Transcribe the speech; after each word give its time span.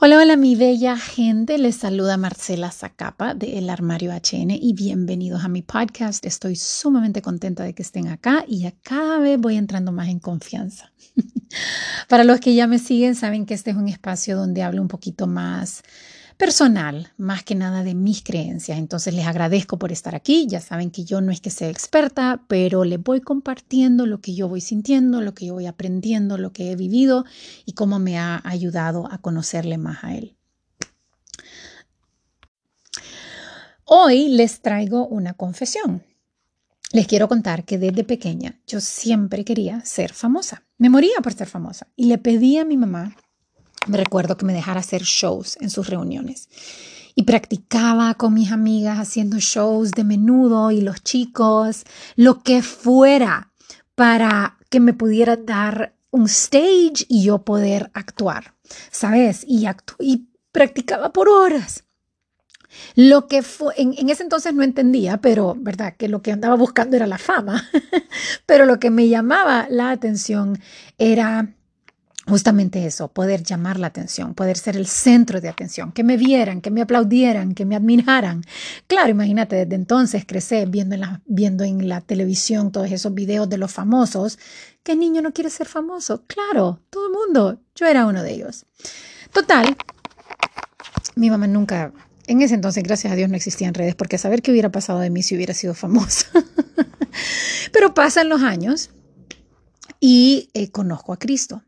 Hola, 0.00 0.18
hola 0.18 0.36
mi 0.36 0.54
bella 0.54 0.96
gente, 0.96 1.58
les 1.58 1.74
saluda 1.74 2.16
Marcela 2.16 2.70
Zacapa 2.70 3.34
de 3.34 3.58
El 3.58 3.68
Armario 3.68 4.12
HN 4.12 4.52
y 4.52 4.72
bienvenidos 4.72 5.42
a 5.42 5.48
mi 5.48 5.62
podcast. 5.62 6.24
Estoy 6.24 6.54
sumamente 6.54 7.20
contenta 7.20 7.64
de 7.64 7.74
que 7.74 7.82
estén 7.82 8.06
acá 8.06 8.44
y 8.46 8.60
ya 8.60 8.74
cada 8.84 9.18
vez 9.18 9.40
voy 9.40 9.56
entrando 9.56 9.90
más 9.90 10.06
en 10.06 10.20
confianza. 10.20 10.92
Para 12.08 12.22
los 12.22 12.38
que 12.38 12.54
ya 12.54 12.68
me 12.68 12.78
siguen, 12.78 13.16
saben 13.16 13.44
que 13.44 13.54
este 13.54 13.72
es 13.72 13.76
un 13.76 13.88
espacio 13.88 14.36
donde 14.36 14.62
hablo 14.62 14.82
un 14.82 14.86
poquito 14.86 15.26
más 15.26 15.82
personal, 16.38 17.12
más 17.18 17.42
que 17.42 17.56
nada 17.56 17.82
de 17.82 17.94
mis 17.94 18.22
creencias. 18.22 18.78
Entonces 18.78 19.12
les 19.12 19.26
agradezco 19.26 19.78
por 19.78 19.92
estar 19.92 20.14
aquí. 20.14 20.46
Ya 20.48 20.60
saben 20.60 20.90
que 20.90 21.04
yo 21.04 21.20
no 21.20 21.32
es 21.32 21.40
que 21.40 21.50
sea 21.50 21.68
experta, 21.68 22.44
pero 22.48 22.84
les 22.84 23.02
voy 23.02 23.20
compartiendo 23.20 24.06
lo 24.06 24.20
que 24.20 24.34
yo 24.34 24.48
voy 24.48 24.60
sintiendo, 24.60 25.20
lo 25.20 25.34
que 25.34 25.46
yo 25.46 25.54
voy 25.54 25.66
aprendiendo, 25.66 26.38
lo 26.38 26.52
que 26.52 26.70
he 26.70 26.76
vivido 26.76 27.24
y 27.66 27.72
cómo 27.72 27.98
me 27.98 28.18
ha 28.18 28.40
ayudado 28.44 29.12
a 29.12 29.18
conocerle 29.18 29.78
más 29.78 30.04
a 30.04 30.14
él. 30.14 30.36
Hoy 33.84 34.28
les 34.28 34.60
traigo 34.60 35.08
una 35.08 35.34
confesión. 35.34 36.04
Les 36.92 37.06
quiero 37.06 37.26
contar 37.28 37.64
que 37.64 37.78
desde 37.78 38.04
pequeña 38.04 38.60
yo 38.66 38.80
siempre 38.80 39.44
quería 39.44 39.84
ser 39.84 40.12
famosa. 40.12 40.62
Me 40.78 40.88
moría 40.88 41.20
por 41.22 41.32
ser 41.32 41.48
famosa 41.48 41.88
y 41.96 42.06
le 42.06 42.18
pedí 42.18 42.58
a 42.58 42.64
mi 42.64 42.76
mamá 42.76 43.16
me 43.88 43.98
recuerdo 43.98 44.36
que 44.36 44.46
me 44.46 44.52
dejara 44.52 44.80
hacer 44.80 45.02
shows 45.02 45.56
en 45.60 45.70
sus 45.70 45.88
reuniones. 45.88 46.48
Y 47.14 47.24
practicaba 47.24 48.14
con 48.14 48.34
mis 48.34 48.52
amigas 48.52 48.98
haciendo 48.98 49.38
shows 49.38 49.90
de 49.90 50.04
menudo 50.04 50.70
y 50.70 50.80
los 50.80 51.02
chicos, 51.02 51.84
lo 52.14 52.42
que 52.42 52.62
fuera 52.62 53.52
para 53.94 54.58
que 54.70 54.80
me 54.80 54.92
pudiera 54.92 55.36
dar 55.36 55.94
un 56.10 56.26
stage 56.26 57.04
y 57.08 57.24
yo 57.24 57.44
poder 57.44 57.90
actuar, 57.94 58.54
¿sabes? 58.90 59.44
Y, 59.46 59.66
y 59.98 60.28
practicaba 60.52 61.12
por 61.12 61.28
horas. 61.28 61.84
Lo 62.94 63.28
que 63.28 63.42
fue, 63.42 63.74
en, 63.76 64.08
ese 64.08 64.22
entonces 64.22 64.54
no 64.54 64.62
entendía, 64.62 65.18
pero 65.18 65.56
verdad 65.58 65.94
que 65.96 66.08
lo 66.08 66.22
que 66.22 66.32
andaba 66.32 66.54
buscando 66.54 66.96
era 66.96 67.06
la 67.06 67.18
fama, 67.18 67.68
pero 68.46 68.66
lo 68.66 68.78
que 68.78 68.90
me 68.90 69.08
llamaba 69.08 69.66
la 69.70 69.90
atención 69.90 70.58
era 70.98 71.54
justamente 72.28 72.84
eso, 72.86 73.08
poder 73.08 73.42
llamar 73.42 73.78
la 73.78 73.88
atención, 73.88 74.34
poder 74.34 74.58
ser 74.58 74.76
el 74.76 74.86
centro 74.86 75.40
de 75.40 75.48
atención, 75.48 75.92
que 75.92 76.04
me 76.04 76.16
vieran, 76.16 76.60
que 76.60 76.70
me 76.70 76.82
aplaudieran, 76.82 77.54
que 77.54 77.64
me 77.64 77.74
admiraran. 77.74 78.42
Claro, 78.86 79.10
imagínate, 79.10 79.56
desde 79.56 79.74
entonces 79.74 80.24
crecí 80.26 80.64
viendo 80.66 80.94
en 80.94 81.00
la, 81.02 81.22
viendo 81.26 81.64
en 81.64 81.88
la 81.88 82.00
televisión 82.00 82.70
todos 82.72 82.90
esos 82.92 83.14
videos 83.14 83.48
de 83.48 83.58
los 83.58 83.72
famosos. 83.72 84.38
¿Qué 84.82 84.96
niño 84.96 85.22
no 85.22 85.32
quiere 85.32 85.50
ser 85.50 85.66
famoso? 85.66 86.24
Claro, 86.26 86.80
todo 86.90 87.06
el 87.06 87.12
mundo. 87.12 87.60
Yo 87.74 87.86
era 87.86 88.06
uno 88.06 88.22
de 88.22 88.32
ellos. 88.32 88.66
Total, 89.32 89.76
mi 91.16 91.30
mamá 91.30 91.46
nunca, 91.46 91.92
en 92.26 92.42
ese 92.42 92.54
entonces, 92.54 92.82
gracias 92.82 93.12
a 93.12 93.16
Dios, 93.16 93.28
no 93.28 93.36
existían 93.36 93.74
redes, 93.74 93.94
porque 93.94 94.18
saber 94.18 94.42
qué 94.42 94.50
hubiera 94.50 94.70
pasado 94.70 95.00
de 95.00 95.10
mí 95.10 95.22
si 95.22 95.34
hubiera 95.34 95.54
sido 95.54 95.74
famosa. 95.74 96.26
Pero 97.72 97.94
pasan 97.94 98.28
los 98.28 98.42
años 98.42 98.90
y 100.00 100.50
eh, 100.54 100.70
conozco 100.70 101.12
a 101.12 101.18
Cristo. 101.18 101.62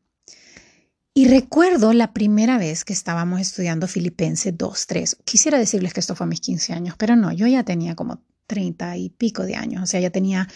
Y 1.13 1.27
recuerdo 1.27 1.93
la 1.93 2.13
primera 2.13 2.57
vez 2.57 2.85
que 2.85 2.93
estábamos 2.93 3.41
estudiando 3.41 3.89
Filipenses 3.89 4.55
2.3. 4.55 5.19
Quisiera 5.25 5.59
decirles 5.59 5.93
que 5.93 6.01
esto 6.01 6.15
fue 6.15 6.25
a 6.25 6.29
mis 6.29 6.41
15 6.41 6.73
años, 6.73 6.95
pero 6.97 7.17
no, 7.17 7.33
yo 7.33 7.47
ya 7.47 7.65
tenía 7.65 7.97
como 7.97 8.23
30 8.47 8.97
y 8.97 9.11
pico 9.11 9.45
de 9.45 9.57
años, 9.57 9.83
o 9.83 9.87
sea, 9.87 10.01
ya 10.01 10.11
tenía 10.11 10.49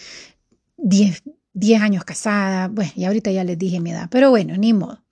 10, 0.76 1.22
10 1.52 1.82
años 1.82 2.04
casada, 2.04 2.68
bueno, 2.68 2.92
y 2.94 3.04
ahorita 3.04 3.30
ya 3.30 3.44
les 3.44 3.58
dije 3.58 3.80
mi 3.80 3.90
edad, 3.90 4.08
pero 4.10 4.30
bueno, 4.30 4.56
ni 4.56 4.72
modo. 4.72 5.04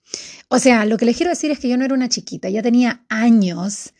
O 0.47 0.59
sea, 0.59 0.85
lo 0.85 0.97
que 0.97 1.05
les 1.05 1.17
quiero 1.17 1.31
decir 1.31 1.51
es 1.51 1.59
que 1.59 1.69
yo 1.69 1.77
no 1.77 1.85
era 1.85 1.93
una 1.93 2.09
chiquita, 2.09 2.49
ya 2.49 2.61
tenía 2.61 3.05
años 3.09 3.93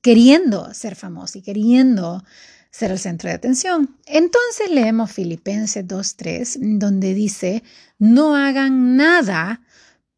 queriendo 0.00 0.72
ser 0.72 0.96
famosa 0.96 1.38
y 1.38 1.42
queriendo 1.42 2.22
ser 2.70 2.90
el 2.90 2.98
centro 2.98 3.28
de 3.28 3.36
atención. 3.36 3.96
Entonces 4.04 4.70
leemos 4.70 5.10
Filipenses 5.10 5.86
2.3, 5.86 6.78
donde 6.78 7.14
dice, 7.14 7.62
no 7.98 8.36
hagan 8.36 8.96
nada 8.96 9.62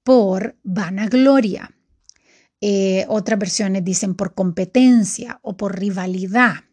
por 0.09 0.57
vanagloria. 0.63 1.71
Eh, 2.63 3.05
otras 3.09 3.39
versiones 3.39 3.85
dicen 3.85 4.15
por 4.15 4.33
competencia 4.33 5.39
o 5.43 5.59
por 5.59 5.79
rivalidad. 5.79 6.65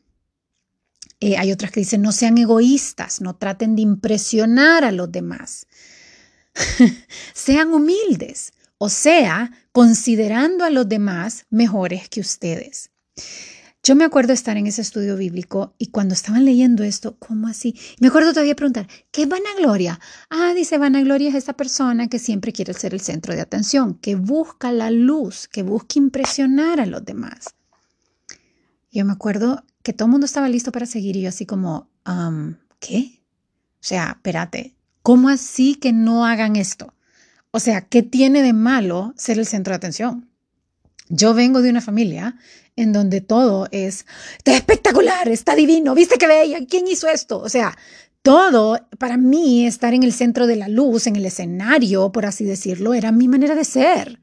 Eh, 1.19 1.35
hay 1.35 1.51
otras 1.51 1.69
que 1.72 1.81
dicen 1.81 2.01
no 2.01 2.13
sean 2.13 2.38
egoístas, 2.38 3.19
no 3.19 3.35
traten 3.35 3.75
de 3.75 3.81
impresionar 3.81 4.85
a 4.85 4.94
los 4.94 5.12
demás. 5.12 5.68
sean 7.34 7.73
humildes, 7.73 8.53
o 8.78 8.88
sea, 8.88 9.52
considerando 9.73 10.63
a 10.63 10.69
los 10.69 10.88
demás 10.88 11.46
mejores 11.50 12.07
que 12.07 12.22
ustedes. 12.22 12.91
Yo 13.85 13.96
me 13.96 14.03
acuerdo 14.03 14.34
estar 14.34 14.57
en 14.57 14.66
ese 14.66 14.81
estudio 14.81 15.16
bíblico 15.16 15.75
y 15.78 15.91
cuando 15.91 16.16
estaban 16.16 16.44
leyendo 16.44 16.84
esto, 16.84 17.18
¿cómo 17.19 17.47
así? 17.47 17.79
Me 18.00 18.07
acuerdo 18.07 18.31
todavía 18.31 18.56
preguntar, 18.56 18.88
¿qué 19.12 19.28
vanagloria? 19.28 20.00
Ah, 20.31 20.53
dice, 20.56 20.79
vanagloria 20.79 21.29
es 21.29 21.35
esa 21.35 21.53
persona 21.53 22.07
que 22.07 22.18
siempre 22.18 22.51
quiere 22.51 22.73
ser 22.73 22.96
el 22.96 23.00
centro 23.01 23.35
de 23.35 23.41
atención, 23.41 23.94
que 23.94 24.16
busca 24.16 24.72
la 24.72 24.90
luz, 24.90 25.47
que 25.47 25.62
busca 25.62 26.00
impresionar 26.00 26.79
a 26.79 26.88
los 26.88 27.06
demás. 27.06 27.53
Yo 28.91 29.06
me 29.06 29.13
acuerdo 29.13 29.63
que 29.84 29.94
todo 29.94 30.07
el 30.07 30.13
mundo 30.13 30.25
estaba 30.25 30.50
listo 30.50 30.72
para 30.72 30.88
seguir 30.88 31.16
y 31.16 31.22
yo 31.22 31.29
así 31.29 31.46
como, 31.46 31.91
¿qué? 32.79 33.22
O 33.75 33.88
sea, 33.88 34.13
espérate, 34.16 34.73
¿cómo 35.03 35.29
así 35.29 35.75
que 35.75 35.94
no 35.94 36.25
hagan 36.25 36.56
esto? 36.56 36.96
O 37.52 37.59
sea, 37.59 37.81
¿qué 37.81 38.02
tiene 38.02 38.41
de 38.41 38.53
malo 38.53 39.13
ser 39.16 39.38
el 39.38 39.46
centro 39.46 39.73
de 39.73 39.78
atención? 39.78 40.28
Yo 41.09 41.33
vengo 41.33 41.61
de 41.61 41.69
una 41.69 41.81
familia 41.81 42.38
en 42.75 42.91
donde 42.91 43.21
todo 43.21 43.67
es, 43.71 44.05
está 44.38 44.55
espectacular, 44.55 45.27
está 45.29 45.55
divino, 45.55 45.95
viste 45.95 46.17
qué 46.17 46.27
bella, 46.27 46.59
¿quién 46.67 46.88
hizo 46.88 47.07
esto? 47.07 47.39
O 47.39 47.49
sea, 47.49 47.77
todo, 48.21 48.88
para 48.97 49.17
mí, 49.17 49.67
estar 49.67 49.93
en 49.93 50.03
el 50.03 50.11
centro 50.11 50.47
de 50.47 50.55
la 50.55 50.67
luz, 50.67 51.05
en 51.05 51.16
el 51.16 51.25
escenario, 51.25 52.11
por 52.11 52.25
así 52.25 52.43
decirlo, 52.43 52.93
era 52.93 53.11
mi 53.11 53.27
manera 53.27 53.53
de 53.53 53.63
ser. 53.63 54.19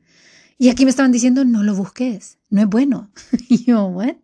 Y 0.59 0.69
aquí 0.71 0.85
me 0.85 0.91
estaban 0.91 1.13
diciendo, 1.13 1.45
no 1.45 1.63
lo 1.63 1.75
busques, 1.75 2.39
no 2.51 2.61
es 2.61 2.67
bueno. 2.67 3.11
yo, 3.49 3.87
¿what? 3.87 4.17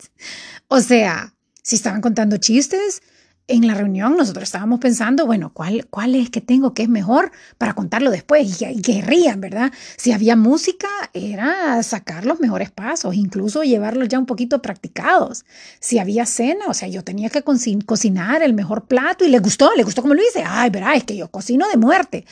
O 0.67 0.81
sea, 0.81 1.35
si 1.63 1.77
estaban 1.77 2.01
contando 2.01 2.39
chistes, 2.39 3.03
en 3.49 3.67
la 3.67 3.75
reunión 3.75 4.15
nosotros 4.17 4.45
estábamos 4.45 4.79
pensando, 4.79 5.25
bueno, 5.25 5.51
¿cuál, 5.55 5.87
cuál 5.89 6.15
es 6.15 6.29
que 6.29 6.43
tengo 6.43 6.75
que 6.75 6.83
es 6.83 6.89
mejor 6.89 7.33
para 7.57 7.73
contarlo 7.73 8.11
después? 8.11 8.61
Y, 8.61 8.83
que 8.83 9.01
rían, 9.01 9.41
¿verdad? 9.41 9.73
Si 9.97 10.13
había 10.13 10.37
música, 10.37 10.89
era 11.15 11.83
sacar 11.83 12.27
los 12.27 12.41
mejores 12.41 12.71
pasos, 12.71 13.15
incluso 13.15 13.65
llevarlos 13.65 14.09
ya 14.09 14.19
un 14.19 14.27
poquito 14.27 14.61
practicados. 14.61 15.47
Si 15.81 15.99
había 15.99 16.27
cena, 16.27 16.67
o 16.69 16.75
sea, 16.75 16.89
yo 16.89 17.03
tenía 17.03 17.31
que 17.31 17.43
cocinar 17.43 18.43
el 18.43 18.53
mejor 18.53 18.87
plato 18.87 19.25
y 19.25 19.29
le 19.31 19.39
gustó, 19.39 19.75
le 19.75 19.83
gustó 19.83 20.03
como 20.03 20.15
lo 20.15 20.23
hice. 20.23 20.45
Ay, 20.47 20.69
verá, 20.69 20.95
es 20.95 21.05
que 21.05 21.17
yo 21.17 21.31
cocino 21.31 21.67
de 21.69 21.79
muerte. 21.79 22.27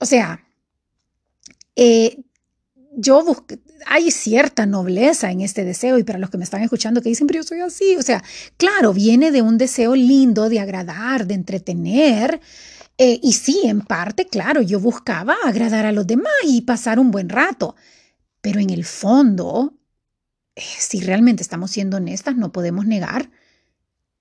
O 0.00 0.04
sea, 0.04 0.44
eh, 1.76 2.18
yo 2.96 3.24
busqué, 3.24 3.60
hay 3.86 4.10
cierta 4.10 4.66
nobleza 4.66 5.30
en 5.30 5.40
este 5.40 5.64
deseo 5.64 5.98
y 5.98 6.04
para 6.04 6.18
los 6.18 6.30
que 6.30 6.38
me 6.38 6.44
están 6.44 6.62
escuchando 6.62 7.02
que 7.02 7.08
dicen, 7.08 7.26
pero 7.26 7.40
yo 7.40 7.44
soy 7.44 7.60
así, 7.60 7.96
o 7.96 8.02
sea, 8.02 8.22
claro, 8.56 8.92
viene 8.92 9.30
de 9.30 9.42
un 9.42 9.58
deseo 9.58 9.94
lindo 9.94 10.48
de 10.48 10.60
agradar, 10.60 11.26
de 11.26 11.34
entretener. 11.34 12.40
Eh, 12.98 13.20
y 13.22 13.34
sí, 13.34 13.62
en 13.64 13.82
parte, 13.82 14.26
claro, 14.26 14.62
yo 14.62 14.80
buscaba 14.80 15.36
agradar 15.44 15.84
a 15.84 15.92
los 15.92 16.06
demás 16.06 16.32
y 16.44 16.62
pasar 16.62 16.98
un 16.98 17.10
buen 17.10 17.28
rato, 17.28 17.76
pero 18.40 18.58
en 18.58 18.70
el 18.70 18.84
fondo, 18.84 19.74
eh, 20.54 20.62
si 20.78 21.00
realmente 21.00 21.42
estamos 21.42 21.70
siendo 21.70 21.98
honestas, 21.98 22.36
no 22.36 22.52
podemos 22.52 22.86
negar 22.86 23.30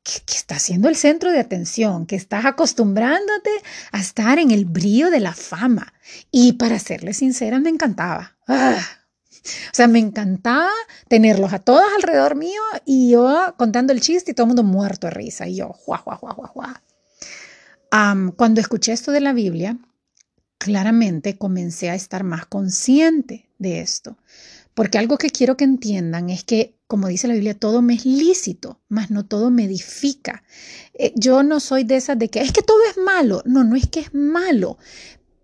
que, 0.04 0.20
que 0.26 0.36
estás 0.36 0.62
siendo 0.62 0.90
el 0.90 0.98
centro 0.98 1.32
de 1.32 1.40
atención, 1.40 2.06
que 2.06 2.18
estás 2.18 2.46
acostumbrándote 2.46 3.52
a 3.92 4.00
estar 4.00 4.40
en 4.40 4.52
el 4.52 4.66
brillo 4.66 5.10
de 5.10 5.22
la 5.22 5.34
fama. 5.34 5.94
Y 6.32 6.54
para 6.54 6.78
serle 6.80 7.14
sincera, 7.14 7.60
me 7.60 7.70
encantaba. 7.70 8.36
Ah, 8.48 9.05
o 9.46 9.74
sea, 9.74 9.88
me 9.88 10.00
encantaba 10.00 10.72
tenerlos 11.08 11.54
a 11.54 11.60
todos 11.60 11.84
alrededor 11.96 12.36
mío 12.36 12.62
y 12.86 13.12
yo 13.12 13.54
contando 13.58 13.94
el 13.94 14.02
chiste 14.02 14.32
y 14.32 14.34
todo 14.34 14.46
el 14.46 14.50
mundo 14.50 14.64
muerto 14.64 15.08
de 15.08 15.12
risa. 15.12 15.48
Y 15.48 15.58
yo, 15.58 15.70
juá, 15.70 15.98
juá, 15.98 16.16
juá, 16.16 16.34
juá, 16.34 16.48
juá. 16.48 16.84
cuando 18.36 18.62
escuché 18.62 18.94
esto 18.94 19.12
de 19.12 19.22
la 19.22 19.34
Biblia, 19.34 19.78
claramente 20.58 21.38
comencé 21.38 21.90
a 21.90 21.96
estar 21.96 22.24
más 22.24 22.46
consciente 22.46 23.50
de 23.60 23.82
esto. 23.82 24.18
Porque 24.74 24.98
algo 24.98 25.18
que 25.18 25.30
quiero 25.30 25.56
que 25.56 25.64
entiendan 25.64 26.30
es 26.30 26.44
que, 26.44 26.76
como 26.88 27.08
dice 27.08 27.30
la 27.30 27.34
Biblia, 27.34 27.58
todo 27.58 27.82
me 27.82 27.94
es 27.94 28.06
lícito, 28.06 28.82
mas 28.90 29.10
no 29.10 29.26
todo 29.26 29.50
me 29.50 29.64
edifica. 29.64 30.44
Eh, 30.94 31.14
yo 31.16 31.44
no 31.44 31.62
soy 31.62 31.86
de 31.86 31.96
esas 31.96 32.20
de 32.20 32.30
que 32.30 32.42
es 32.42 32.52
que 32.52 32.62
todo 32.62 32.80
es 32.90 32.98
malo. 32.98 33.42
No, 33.46 33.64
no 33.64 33.78
es 33.78 33.88
que 33.88 34.02
es 34.02 34.14
malo, 34.14 34.78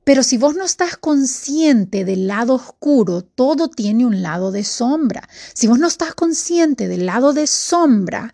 pero 0.03 0.23
si 0.23 0.37
vos 0.37 0.55
no 0.55 0.63
estás 0.63 0.97
consciente 0.97 2.05
del 2.05 2.27
lado 2.27 2.55
oscuro, 2.55 3.21
todo 3.21 3.69
tiene 3.69 4.05
un 4.05 4.21
lado 4.21 4.51
de 4.51 4.63
sombra. 4.63 5.27
Si 5.53 5.67
vos 5.67 5.79
no 5.79 5.87
estás 5.87 6.15
consciente 6.15 6.87
del 6.87 7.05
lado 7.05 7.33
de 7.33 7.47
sombra, 7.47 8.33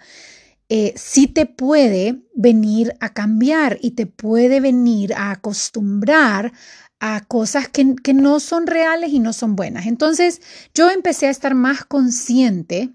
eh, 0.69 0.93
sí 0.97 1.27
te 1.27 1.45
puede 1.45 2.21
venir 2.35 2.95
a 2.99 3.13
cambiar 3.13 3.77
y 3.81 3.91
te 3.91 4.05
puede 4.05 4.59
venir 4.59 5.13
a 5.13 5.31
acostumbrar 5.31 6.51
a 6.99 7.21
cosas 7.25 7.69
que, 7.69 7.95
que 8.03 8.13
no 8.13 8.39
son 8.39 8.67
reales 8.67 9.11
y 9.11 9.19
no 9.19 9.33
son 9.33 9.55
buenas. 9.55 9.85
Entonces 9.85 10.41
yo 10.73 10.89
empecé 10.89 11.27
a 11.27 11.31
estar 11.31 11.53
más 11.53 11.85
consciente 11.85 12.91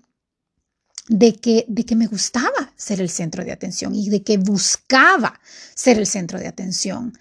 de 1.08 1.34
que, 1.34 1.64
de 1.68 1.84
que 1.84 1.96
me 1.96 2.06
gustaba 2.06 2.72
ser 2.76 3.00
el 3.00 3.10
centro 3.10 3.44
de 3.44 3.52
atención 3.52 3.94
y 3.94 4.08
de 4.08 4.22
que 4.22 4.38
buscaba 4.38 5.40
ser 5.74 5.98
el 5.98 6.06
centro 6.06 6.38
de 6.38 6.48
atención. 6.48 7.12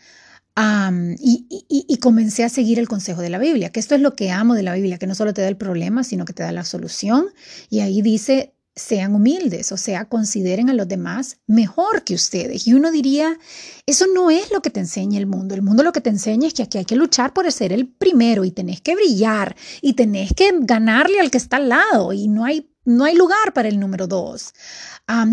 Y, 0.57 1.97
comencé 2.01 2.43
a 2.43 2.49
seguir 2.49 2.79
el 2.79 2.87
consejo 2.87 3.21
de 3.21 3.29
la 3.29 3.37
Biblia, 3.37 3.71
que 3.71 3.79
esto 3.79 3.95
es 3.95 4.01
lo 4.01 4.15
que 4.15 4.31
amo 4.31 4.55
de 4.55 4.63
la 4.63 4.73
Biblia, 4.73 4.97
que 4.97 5.07
no 5.07 5.15
solo 5.15 5.33
te 5.33 5.41
da 5.41 5.47
el 5.47 5.57
problema, 5.57 6.03
sino 6.03 6.25
que 6.25 6.33
te 6.33 6.43
da 6.43 6.51
la 6.51 6.65
solución. 6.65 7.27
Y 7.69 7.81
ahí 7.81 8.01
dice, 8.01 8.53
sean 8.75 9.15
humildes, 9.15 9.71
o 9.71 9.77
sea, 9.77 10.05
consideren 10.05 10.69
a 10.69 10.73
los 10.73 10.87
demás 10.87 11.39
mejor 11.45 12.03
que 12.03 12.15
ustedes. 12.15 12.67
Y 12.67 12.73
uno 12.73 12.91
diría, 12.91 13.37
eso 13.85 14.05
no 14.13 14.31
es 14.31 14.51
lo 14.51 14.61
que 14.61 14.69
te 14.69 14.79
enseña 14.79 15.19
el 15.19 15.27
mundo. 15.27 15.55
El 15.55 15.61
mundo 15.61 15.83
lo 15.83 15.91
que 15.91 16.01
te 16.01 16.09
enseña 16.09 16.47
es 16.47 16.53
que 16.53 16.63
aquí 16.63 16.77
hay 16.77 16.85
que 16.85 16.95
luchar 16.95 17.33
por 17.33 17.49
ser 17.51 17.73
el 17.73 17.87
primero 17.87 18.45
y 18.45 18.51
tenés 18.51 18.81
que 18.81 18.95
brillar 18.95 19.55
y 19.81 19.93
tenés 19.93 20.33
que 20.33 20.51
ganarle 20.61 21.19
al 21.19 21.31
que 21.31 21.37
está 21.37 21.57
al 21.57 21.69
lado 21.69 22.13
y 22.13 22.27
no 22.27 22.45
hay, 22.45 22.71
no 22.85 23.03
hay 23.03 23.15
lugar 23.15 23.53
para 23.53 23.67
el 23.67 23.79
número 23.79 24.07
dos. 24.07 24.53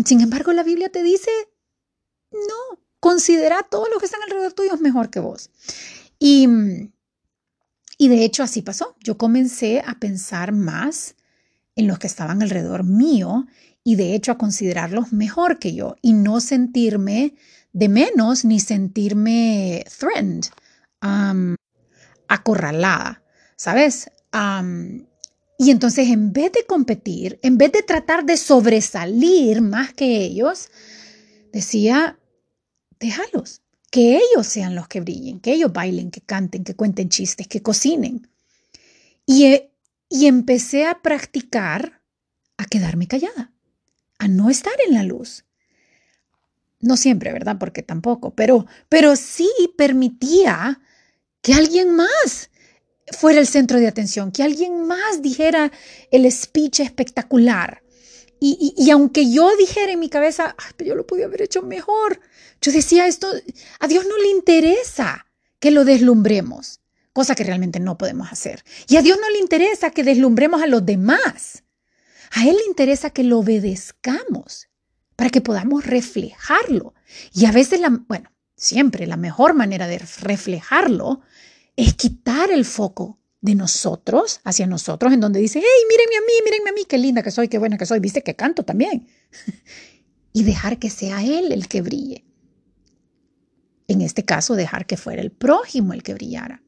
sin 0.05 0.21
embargo, 0.21 0.51
la 0.53 0.63
Biblia 0.63 0.89
te 0.89 1.03
dice, 1.03 1.31
no, 2.31 2.79
considera 2.99 3.59
a 3.59 3.63
todos 3.63 3.87
los 3.89 3.99
que 3.99 4.05
están 4.05 4.21
alrededor 4.23 4.53
tuyo 4.53 4.77
mejor 4.77 5.09
que 5.09 5.19
vos. 5.19 5.49
Y, 6.19 6.47
y 7.97 8.07
de 8.07 8.23
hecho 8.23 8.43
así 8.43 8.61
pasó. 8.61 8.95
Yo 9.01 9.17
comencé 9.17 9.81
a 9.85 9.99
pensar 9.99 10.51
más 10.51 11.15
en 11.75 11.87
los 11.87 11.99
que 11.99 12.07
estaban 12.07 12.41
alrededor 12.41 12.83
mío 12.83 13.47
y 13.83 13.95
de 13.95 14.13
hecho 14.13 14.31
a 14.31 14.37
considerarlos 14.37 15.13
mejor 15.13 15.59
que 15.59 15.73
yo 15.73 15.95
y 16.01 16.13
no 16.13 16.41
sentirme 16.41 17.35
de 17.71 17.87
menos 17.87 18.45
ni 18.45 18.59
sentirme 18.59 19.85
threatened, 19.97 20.45
um, 21.01 21.55
acorralada, 22.27 23.23
¿sabes? 23.55 24.09
Um, 24.33 25.05
y 25.57 25.71
entonces 25.71 26.09
en 26.09 26.31
vez 26.31 26.51
de 26.51 26.65
competir, 26.65 27.39
en 27.43 27.57
vez 27.57 27.71
de 27.71 27.83
tratar 27.83 28.25
de 28.25 28.37
sobresalir 28.37 29.61
más 29.61 29.93
que 29.93 30.17
ellos, 30.17 30.69
decía, 31.51 32.17
déjalos, 32.99 33.61
que 33.91 34.17
ellos 34.17 34.47
sean 34.47 34.75
los 34.75 34.87
que 34.87 35.01
brillen, 35.01 35.39
que 35.39 35.53
ellos 35.53 35.73
bailen, 35.73 36.11
que 36.11 36.21
canten, 36.21 36.63
que 36.63 36.75
cuenten 36.75 37.09
chistes, 37.09 37.47
que 37.47 37.61
cocinen. 37.61 38.27
Y 39.25 39.69
y 40.09 40.25
empecé 40.25 40.87
a 40.87 41.01
practicar 41.01 42.01
a 42.57 42.65
quedarme 42.65 43.07
callada, 43.07 43.53
a 44.17 44.27
no 44.27 44.49
estar 44.49 44.73
en 44.87 44.95
la 44.95 45.03
luz. 45.03 45.45
No 46.81 46.97
siempre, 46.97 47.31
¿verdad? 47.31 47.57
Porque 47.59 47.83
tampoco, 47.83 48.33
pero, 48.33 48.65
pero 48.89 49.15
sí 49.15 49.49
permitía 49.77 50.81
que 51.41 51.53
alguien 51.53 51.95
más 51.95 52.49
fuera 53.11 53.39
el 53.39 53.47
centro 53.47 53.79
de 53.79 53.87
atención, 53.87 54.31
que 54.31 54.43
alguien 54.43 54.87
más 54.87 55.21
dijera 55.21 55.71
el 56.11 56.29
speech 56.31 56.79
espectacular. 56.79 57.83
Y, 58.39 58.73
y, 58.77 58.89
aunque 58.91 59.29
yo 59.29 59.55
dijera 59.57 59.91
en 59.91 59.99
mi 59.99 60.09
cabeza, 60.09 60.55
Ay, 60.57 60.87
yo 60.87 60.95
lo 60.95 61.05
podía 61.05 61.25
haber 61.25 61.41
hecho 61.41 61.61
mejor, 61.61 62.21
yo 62.61 62.71
decía 62.71 63.05
esto, 63.05 63.27
a 63.79 63.87
Dios 63.87 64.05
no 64.07 64.17
le 64.17 64.29
interesa 64.29 65.25
que 65.59 65.71
lo 65.71 65.83
deslumbremos 65.83 66.79
cosa 67.19 67.35
que 67.35 67.43
realmente 67.43 67.81
no 67.81 67.97
podemos 67.97 68.31
hacer. 68.31 68.63
Y 68.87 68.95
a 68.95 69.01
Dios 69.01 69.17
no 69.19 69.29
le 69.29 69.39
interesa 69.39 69.91
que 69.91 70.05
deslumbremos 70.05 70.61
a 70.61 70.67
los 70.67 70.85
demás. 70.85 71.63
A 72.31 72.47
Él 72.47 72.55
le 72.55 72.65
interesa 72.65 73.09
que 73.09 73.23
lo 73.23 73.39
obedezcamos 73.39 74.69
para 75.17 75.29
que 75.29 75.41
podamos 75.41 75.85
reflejarlo. 75.85 76.93
Y 77.33 77.45
a 77.45 77.51
veces, 77.51 77.81
la, 77.81 77.89
bueno, 78.07 78.31
siempre 78.55 79.05
la 79.05 79.17
mejor 79.17 79.53
manera 79.53 79.87
de 79.87 79.99
reflejarlo 80.21 81.19
es 81.75 81.93
quitar 81.95 82.51
el 82.51 82.63
foco 82.63 83.18
de 83.41 83.55
nosotros 83.55 84.41
hacia 84.43 84.67
nosotros, 84.67 85.13
en 85.13 85.21
donde 85.21 85.39
dice, 85.39 85.59
hey, 85.59 85.85
mírenme 85.89 86.17
a 86.17 86.21
mí, 86.21 86.33
mírenme 86.43 86.69
a 86.69 86.73
mí, 86.73 86.85
qué 86.87 86.97
linda 86.97 87.23
que 87.23 87.31
soy, 87.31 87.47
qué 87.47 87.57
buena 87.57 87.77
que 87.77 87.85
soy, 87.85 87.99
viste 87.99 88.21
que 88.21 88.35
canto 88.35 88.63
también. 88.63 89.07
y 90.33 90.43
dejar 90.43 90.79
que 90.79 90.89
sea 90.89 91.23
Él 91.23 91.51
el 91.51 91.67
que 91.67 91.81
brille. 91.81 92.25
En 93.87 94.01
este 94.01 94.23
caso, 94.23 94.55
dejar 94.55 94.85
que 94.85 94.97
fuera 94.97 95.21
el 95.21 95.31
prójimo 95.31 95.93
el 95.93 96.03
que 96.03 96.13
brillara. 96.13 96.61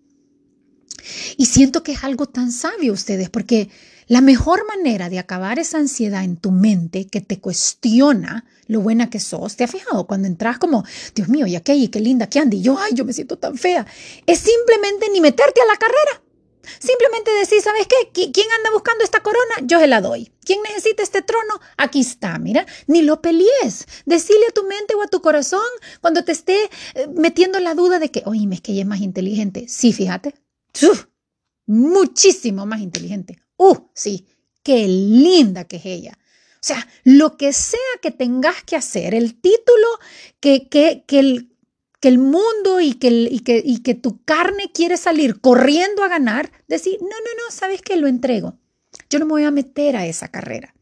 Y 1.38 1.48
siento 1.48 1.84
que 1.84 1.94
es 1.94 2.04
algo 2.04 2.28
tan 2.28 2.52
sabio 2.52 2.94
ustedes, 2.94 3.30
porque 3.30 3.70
la 4.08 4.22
mejor 4.22 4.66
manera 4.68 5.10
de 5.10 5.20
acabar 5.20 5.60
esa 5.60 5.78
ansiedad 5.78 6.24
en 6.24 6.38
tu 6.38 6.52
mente 6.52 7.08
que 7.08 7.22
te 7.22 7.40
cuestiona 7.40 8.46
lo 8.68 8.82
buena 8.82 9.10
que 9.10 9.20
sos, 9.20 9.56
¿te 9.56 9.64
has 9.64 9.72
fijado? 9.72 10.08
Cuando 10.08 10.28
entras 10.28 10.58
como, 10.58 10.84
Dios 11.16 11.28
mío, 11.28 11.48
y 11.48 11.56
aquella, 11.56 11.84
y 11.84 11.88
qué 11.90 12.00
linda 12.00 12.28
que 12.28 12.40
anda, 12.40 12.56
y 12.56 12.62
yo, 12.62 12.78
ay, 12.80 12.94
yo 12.94 13.06
me 13.06 13.14
siento 13.14 13.38
tan 13.38 13.58
fea, 13.58 13.86
es 14.26 14.40
simplemente 14.40 15.08
ni 15.12 15.22
meterte 15.22 15.62
a 15.62 15.66
la 15.66 15.78
carrera. 15.78 16.31
Simplemente 16.80 17.32
decir, 17.32 17.62
¿sabes 17.62 17.88
qué? 17.88 18.32
¿Quién 18.32 18.52
anda 18.58 18.72
buscando 18.72 19.04
esta 19.04 19.22
corona? 19.22 19.56
Yo 19.64 19.80
se 19.80 19.88
la 19.88 20.02
doy. 20.02 20.32
¿Quién 20.44 20.62
necesita 20.64 21.04
este 21.04 21.22
trono? 21.22 21.60
Aquí 21.78 22.02
está, 22.02 22.38
mira. 22.40 22.66
Ni 22.88 23.02
lo 23.02 23.22
pelees. 23.22 23.88
Decile 24.06 24.48
a 24.50 24.54
tu 24.54 24.64
mente 24.64 24.96
o 24.96 25.02
a 25.02 25.08
tu 25.08 25.22
corazón 25.22 25.62
cuando 26.02 26.24
te 26.24 26.32
esté 26.32 26.70
eh, 26.96 27.08
metiendo 27.16 27.60
la 27.60 27.76
duda 27.76 28.00
de 28.00 28.10
que, 28.10 28.24
oye, 28.26 28.48
es 28.52 28.62
que 28.62 28.72
ella 28.74 28.82
es 28.82 28.88
más 28.88 29.02
inteligente. 29.02 29.68
Sí, 29.68 29.94
fíjate, 29.94 30.34
muchísimo 31.66 32.66
más 32.66 32.82
inteligente. 32.82 33.42
¡Uh! 33.58 33.76
Sí, 33.94 34.28
qué 34.64 34.88
linda 34.88 35.66
que 35.66 35.78
es 35.78 35.86
ella. 35.86 36.18
O 36.56 36.64
sea, 36.64 36.88
lo 37.04 37.38
que 37.38 37.54
sea 37.54 37.80
que 38.02 38.12
tengas 38.12 38.64
que 38.64 38.76
hacer, 38.76 39.16
el 39.16 39.40
título 39.40 39.88
que, 40.40 40.70
que, 40.70 41.04
que, 41.08 41.20
el, 41.20 41.51
que 42.02 42.10
el 42.10 42.18
mundo 42.18 42.82
y 42.82 42.96
que, 42.96 43.10
y, 43.10 43.40
que, 43.42 43.62
y 43.64 43.84
que 43.84 43.94
tu 43.94 44.22
carne 44.24 44.72
quiere 44.74 44.98
salir 44.98 45.40
corriendo 45.40 46.04
a 46.04 46.10
ganar, 46.10 46.52
decir, 46.68 46.98
no, 47.00 47.08
no, 47.08 47.46
no, 47.46 47.52
sabes 47.52 47.82
que 47.82 47.96
lo 47.96 48.08
entrego. 48.08 48.58
Yo 49.10 49.20
no 49.20 49.26
me 49.26 49.32
voy 49.32 49.44
a 49.44 49.52
meter 49.52 49.96
a 49.96 50.06
esa 50.08 50.28
carrera. 50.28 50.74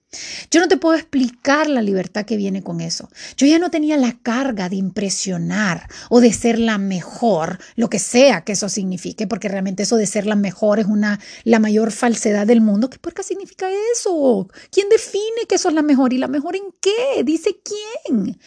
Yo 0.50 0.60
no 0.60 0.68
te 0.68 0.78
puedo 0.78 0.96
explicar 0.96 1.70
la 1.70 1.84
libertad 1.84 2.26
que 2.26 2.36
viene 2.36 2.64
con 2.64 2.82
eso. 2.82 3.10
Yo 3.38 3.46
ya 3.46 3.60
no 3.60 3.70
tenía 3.70 3.96
la 3.96 4.18
carga 4.24 4.68
de 4.68 4.76
impresionar 4.76 5.88
o 6.10 6.20
de 6.20 6.34
ser 6.34 6.58
la 6.58 6.80
mejor, 6.80 7.60
lo 7.76 7.90
que 7.90 8.00
sea 8.00 8.42
que 8.44 8.54
eso 8.54 8.70
signifique, 8.70 9.28
porque 9.28 9.50
realmente 9.50 9.84
eso 9.84 9.98
de 9.98 10.08
ser 10.08 10.26
la 10.26 10.36
mejor 10.36 10.80
es 10.80 10.88
una 10.88 11.20
la 11.44 11.60
mayor 11.60 11.92
falsedad 11.92 12.48
del 12.48 12.62
mundo. 12.62 12.90
¿Qué 12.90 12.98
qué 13.14 13.24
significa 13.24 13.68
eso? 13.94 14.48
¿Quién 14.72 14.90
define 14.90 15.46
que 15.48 15.56
eso 15.56 15.70
es 15.70 15.76
la 15.76 15.82
mejor 15.82 16.14
y 16.14 16.18
la 16.18 16.28
mejor 16.28 16.56
en 16.56 16.64
qué? 16.82 17.24
Dice 17.24 17.60
quién. 17.64 18.40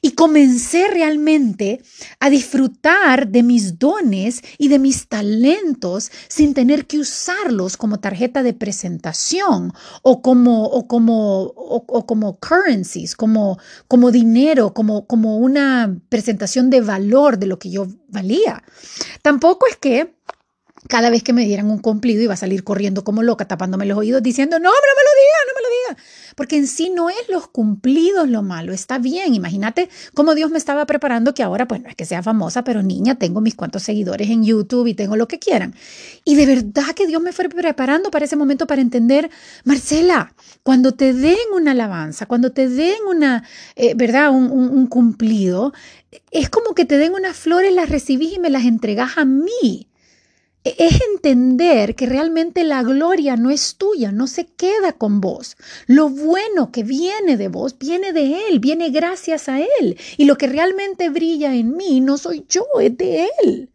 Y 0.00 0.12
comencé 0.12 0.88
realmente 0.88 1.82
a 2.18 2.30
disfrutar 2.30 3.28
de 3.28 3.42
mis 3.42 3.78
dones 3.78 4.40
y 4.56 4.68
de 4.68 4.78
mis 4.78 5.08
talentos 5.08 6.10
sin 6.28 6.54
tener 6.54 6.86
que 6.86 6.98
usarlos 6.98 7.76
como 7.76 8.00
tarjeta 8.00 8.42
de 8.42 8.54
presentación 8.54 9.72
o 10.02 10.22
como 10.22 10.64
o 10.64 10.86
como 10.86 11.09
o, 11.14 12.06
como 12.06 12.38
currencies, 12.38 13.14
como, 13.16 13.58
como 13.88 14.10
dinero, 14.10 14.72
como, 14.74 15.06
como 15.06 15.36
una 15.38 15.96
presentación 16.08 16.70
de 16.70 16.80
valor 16.80 17.38
de 17.38 17.46
lo 17.46 17.58
que 17.58 17.70
yo 17.70 17.86
valía. 18.08 18.62
Tampoco 19.22 19.66
es 19.66 19.76
que 19.76 20.14
cada 20.90 21.08
vez 21.08 21.22
que 21.22 21.32
me 21.32 21.46
dieran 21.46 21.70
un 21.70 21.78
cumplido 21.78 22.22
iba 22.22 22.34
a 22.34 22.36
salir 22.36 22.64
corriendo 22.64 23.04
como 23.04 23.22
loca, 23.22 23.46
tapándome 23.46 23.86
los 23.86 23.96
oídos, 23.96 24.22
diciendo, 24.22 24.58
no, 24.58 24.68
no 24.68 24.74
me 24.74 25.02
lo 25.06 25.10
diga, 25.22 25.38
no 25.46 25.54
me 25.54 25.62
lo 25.62 25.68
diga. 25.70 26.04
Porque 26.36 26.56
en 26.56 26.66
sí 26.66 26.90
no 26.90 27.08
es 27.08 27.28
los 27.30 27.48
cumplidos 27.48 28.28
lo 28.28 28.42
malo, 28.42 28.74
está 28.74 28.98
bien. 28.98 29.34
Imagínate 29.34 29.88
cómo 30.14 30.34
Dios 30.34 30.50
me 30.50 30.58
estaba 30.58 30.84
preparando 30.84 31.32
que 31.32 31.42
ahora, 31.42 31.66
pues 31.66 31.80
no 31.80 31.88
es 31.88 31.94
que 31.94 32.04
sea 32.04 32.22
famosa, 32.22 32.64
pero 32.64 32.82
niña, 32.82 33.14
tengo 33.14 33.40
mis 33.40 33.54
cuantos 33.54 33.84
seguidores 33.84 34.28
en 34.28 34.44
YouTube 34.44 34.88
y 34.88 34.94
tengo 34.94 35.16
lo 35.16 35.28
que 35.28 35.38
quieran. 35.38 35.74
Y 36.24 36.34
de 36.34 36.44
verdad 36.44 36.92
que 36.94 37.06
Dios 37.06 37.22
me 37.22 37.32
fue 37.32 37.48
preparando 37.48 38.10
para 38.10 38.24
ese 38.26 38.36
momento 38.36 38.66
para 38.66 38.82
entender, 38.82 39.30
Marcela, 39.64 40.34
cuando 40.62 40.92
te 40.92 41.14
den 41.14 41.38
una 41.54 41.70
alabanza, 41.70 42.26
cuando 42.26 42.52
te 42.52 42.68
den 42.68 42.98
una, 43.08 43.44
eh, 43.76 43.94
¿verdad? 43.94 44.30
Un, 44.30 44.50
un 44.50 44.86
cumplido, 44.88 45.72
es 46.32 46.50
como 46.50 46.74
que 46.74 46.84
te 46.84 46.98
den 46.98 47.14
unas 47.14 47.36
flores, 47.36 47.72
las 47.72 47.88
recibís 47.88 48.34
y 48.34 48.38
me 48.40 48.50
las 48.50 48.64
entregas 48.64 49.16
a 49.16 49.24
mí. 49.24 49.89
E-, 50.64 50.74
es 50.78 51.00
entender 51.14 51.94
que 51.94 52.06
realmente 52.06 52.64
la 52.64 52.82
gloria 52.82 53.36
no 53.36 53.50
es 53.50 53.76
tuya, 53.76 54.12
no 54.12 54.26
se 54.26 54.46
queda 54.46 54.92
con 54.92 55.20
vos. 55.20 55.56
Lo 55.86 56.08
bueno 56.08 56.70
que 56.72 56.82
viene 56.82 57.36
de 57.36 57.48
vos 57.48 57.78
viene 57.78 58.12
de 58.12 58.48
Él, 58.48 58.60
viene 58.60 58.90
gracias 58.90 59.48
a 59.48 59.60
Él. 59.60 59.98
Y 60.16 60.24
lo 60.24 60.36
que 60.36 60.46
realmente 60.46 61.08
brilla 61.10 61.54
en 61.54 61.76
mí 61.76 62.00
no 62.00 62.18
soy 62.18 62.44
yo, 62.48 62.66
es 62.80 62.96
de 62.96 63.28
Él. 63.42 63.70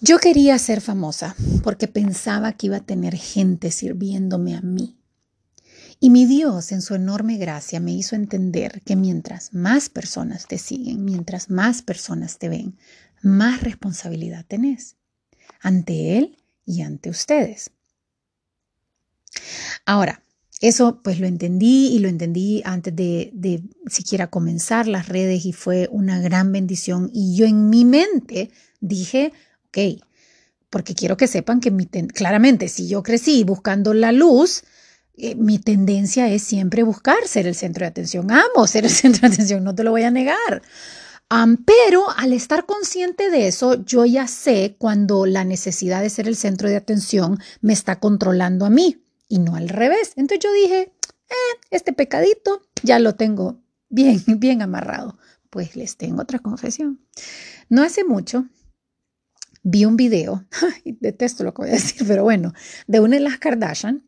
yo 0.00 0.18
quería 0.18 0.58
ser 0.58 0.80
famosa 0.80 1.34
porque 1.64 1.88
pensaba 1.88 2.52
que 2.52 2.66
iba 2.66 2.76
a 2.76 2.84
tener 2.84 3.16
gente 3.16 3.70
sirviéndome 3.70 4.54
a 4.54 4.60
mí. 4.60 4.96
Y 5.98 6.10
mi 6.10 6.26
Dios, 6.26 6.72
en 6.72 6.82
su 6.82 6.94
enorme 6.94 7.38
gracia, 7.38 7.80
me 7.80 7.92
hizo 7.92 8.16
entender 8.16 8.82
que 8.84 8.96
mientras 8.96 9.54
más 9.54 9.88
personas 9.88 10.46
te 10.46 10.58
siguen, 10.58 11.04
mientras 11.04 11.50
más 11.50 11.82
personas 11.82 12.38
te 12.38 12.48
ven, 12.48 12.76
más 13.22 13.62
responsabilidad 13.62 14.44
tenés 14.46 14.96
ante 15.60 16.18
Él 16.18 16.36
y 16.64 16.82
ante 16.82 17.10
ustedes. 17.10 17.70
Ahora, 19.84 20.22
Eso 20.60 21.02
pues 21.02 21.20
lo 21.20 21.26
entendí 21.26 21.88
y 21.88 21.98
lo 21.98 22.08
entendí 22.08 22.62
antes 22.64 22.96
de, 22.96 23.30
de 23.34 23.62
siquiera 23.88 24.28
comenzar 24.30 24.88
las 24.88 25.08
redes 25.08 25.44
y 25.44 25.52
fue 25.52 25.86
una 25.92 26.18
gran 26.20 26.50
bendición. 26.50 27.10
Y 27.12 27.36
yo 27.36 27.44
en 27.44 27.68
mi 27.68 27.84
mente 27.84 28.50
dije, 28.80 29.32
ok, 29.68 30.02
porque 30.70 30.94
quiero 30.94 31.16
que 31.18 31.26
sepan 31.26 31.60
que 31.60 31.70
mi 31.70 31.86
claramente 31.86 32.68
si 32.68 32.88
yo 32.88 33.02
crecí 33.02 33.44
buscando 33.44 33.92
la 33.92 34.12
luz, 34.12 34.64
eh, 35.16 35.34
mi 35.34 35.58
tendencia 35.58 36.28
es 36.28 36.42
siempre 36.42 36.82
buscar 36.82 37.26
ser 37.26 37.46
el 37.46 37.54
centro 37.54 37.84
de 37.84 37.88
atención. 37.88 38.30
Amo 38.30 38.66
ser 38.66 38.84
el 38.84 38.90
centro 39.02 39.28
de 39.28 39.34
atención, 39.34 39.64
no 39.64 39.74
te 39.74 39.84
lo 39.84 39.90
voy 39.90 40.02
a 40.02 40.10
negar. 40.10 40.62
pero 41.64 42.10
al 42.16 42.32
estar 42.32 42.66
consciente 42.66 43.30
de 43.30 43.48
eso, 43.48 43.84
yo 43.84 44.04
ya 44.04 44.28
sé 44.28 44.76
cuando 44.78 45.26
la 45.26 45.44
necesidad 45.44 46.02
de 46.02 46.10
ser 46.10 46.28
el 46.28 46.36
centro 46.36 46.68
de 46.68 46.76
atención 46.76 47.38
me 47.60 47.72
está 47.72 47.98
controlando 47.98 48.64
a 48.64 48.70
mí 48.70 49.02
y 49.28 49.38
no 49.38 49.56
al 49.56 49.68
revés. 49.68 50.12
Entonces 50.16 50.40
yo 50.40 50.52
dije, 50.52 50.92
eh, 51.28 51.58
este 51.70 51.92
pecadito 51.92 52.62
ya 52.82 52.98
lo 52.98 53.14
tengo 53.14 53.60
bien, 53.88 54.22
bien 54.38 54.62
amarrado. 54.62 55.18
Pues 55.50 55.76
les 55.76 55.96
tengo 55.96 56.22
otra 56.22 56.38
confesión. 56.38 57.00
No 57.68 57.82
hace 57.82 58.04
mucho 58.04 58.46
vi 59.68 59.84
un 59.84 59.96
video, 59.96 60.44
detesto 60.84 61.42
lo 61.42 61.52
que 61.52 61.62
voy 61.62 61.70
a 61.70 61.74
decir, 61.74 62.06
pero 62.06 62.22
bueno, 62.22 62.52
de 62.86 63.00
una 63.00 63.16
de 63.16 63.22
las 63.22 63.38
Kardashian 63.38 64.04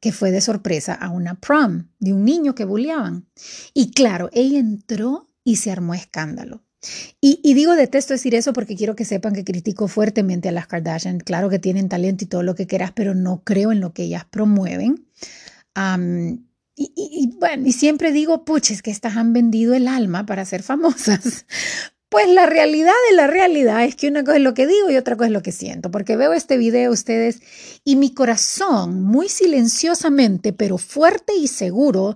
que 0.00 0.12
fue 0.12 0.30
de 0.30 0.40
sorpresa 0.40 0.94
a 0.94 1.10
una 1.10 1.34
prom 1.34 1.88
de 1.98 2.12
un 2.12 2.24
niño 2.24 2.54
que 2.54 2.64
bulleaban. 2.64 3.26
Y 3.74 3.90
claro, 3.92 4.30
ella 4.32 4.58
entró 4.58 5.28
y 5.44 5.56
se 5.56 5.70
armó 5.70 5.94
escándalo. 5.94 6.62
Y, 7.20 7.40
y, 7.44 7.54
digo 7.54 7.76
detesto 7.76 8.12
decir 8.12 8.34
eso 8.34 8.52
porque 8.52 8.74
quiero 8.74 8.96
que 8.96 9.04
sepan 9.04 9.34
que 9.34 9.44
critico 9.44 9.86
fuertemente 9.86 10.48
a 10.48 10.52
las 10.52 10.66
Kardashian. 10.66 11.20
Claro 11.20 11.48
que 11.48 11.60
tienen 11.60 11.88
talento 11.88 12.24
y 12.24 12.26
todo 12.26 12.42
lo 12.42 12.56
que 12.56 12.66
quieras, 12.66 12.90
pero 12.92 13.14
no 13.14 13.42
creo 13.44 13.70
en 13.70 13.80
lo 13.80 13.92
que 13.92 14.02
ellas 14.02 14.24
promueven. 14.24 15.06
y, 16.74 16.92
y, 16.96 17.36
bueno, 17.38 17.66
y 17.66 17.72
siempre 17.72 18.10
digo, 18.10 18.44
puches, 18.44 18.82
que 18.82 18.90
estas 18.90 19.16
han 19.16 19.32
vendido 19.32 19.74
el 19.74 19.86
alma 19.86 20.26
para 20.26 20.44
ser 20.44 20.62
famosas. 20.64 21.46
Pues 22.12 22.28
la 22.28 22.44
realidad 22.44 22.92
de 23.08 23.16
la 23.16 23.26
realidad 23.26 23.86
es 23.86 23.96
que 23.96 24.06
una 24.06 24.22
cosa 24.22 24.36
es 24.36 24.42
lo 24.42 24.52
que 24.52 24.66
digo 24.66 24.90
y 24.90 24.98
otra 24.98 25.16
cosa 25.16 25.28
es 25.28 25.32
lo 25.32 25.40
que 25.40 25.50
siento, 25.50 25.90
porque 25.90 26.14
veo 26.14 26.34
este 26.34 26.58
video 26.58 26.92
ustedes 26.92 27.40
y 27.84 27.96
mi 27.96 28.12
corazón 28.12 29.02
muy 29.02 29.30
silenciosamente, 29.30 30.52
pero 30.52 30.76
fuerte 30.76 31.34
y 31.34 31.48
seguro, 31.48 32.14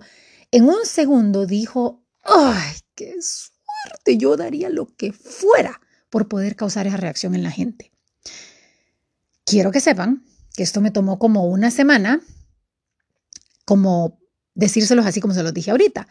en 0.51 0.65
un 0.65 0.85
segundo 0.85 1.47
dijo, 1.47 2.05
¡ay, 2.23 2.75
qué 2.93 3.15
suerte! 3.19 4.17
Yo 4.17 4.37
daría 4.37 4.69
lo 4.69 4.85
que 4.85 5.13
fuera 5.13 5.81
por 6.11 6.27
poder 6.27 6.55
causar 6.55 6.85
esa 6.85 6.97
reacción 6.97 7.33
en 7.33 7.41
la 7.41 7.49
gente. 7.49 7.91
Quiero 9.45 9.71
que 9.71 9.79
sepan 9.79 10.23
que 10.55 10.61
esto 10.61 10.79
me 10.79 10.91
tomó 10.91 11.17
como 11.17 11.47
una 11.47 11.71
semana, 11.71 12.21
como 13.65 14.19
decírselos 14.53 15.07
así 15.07 15.21
como 15.21 15.33
se 15.33 15.41
los 15.41 15.55
dije 15.55 15.71
ahorita, 15.71 16.07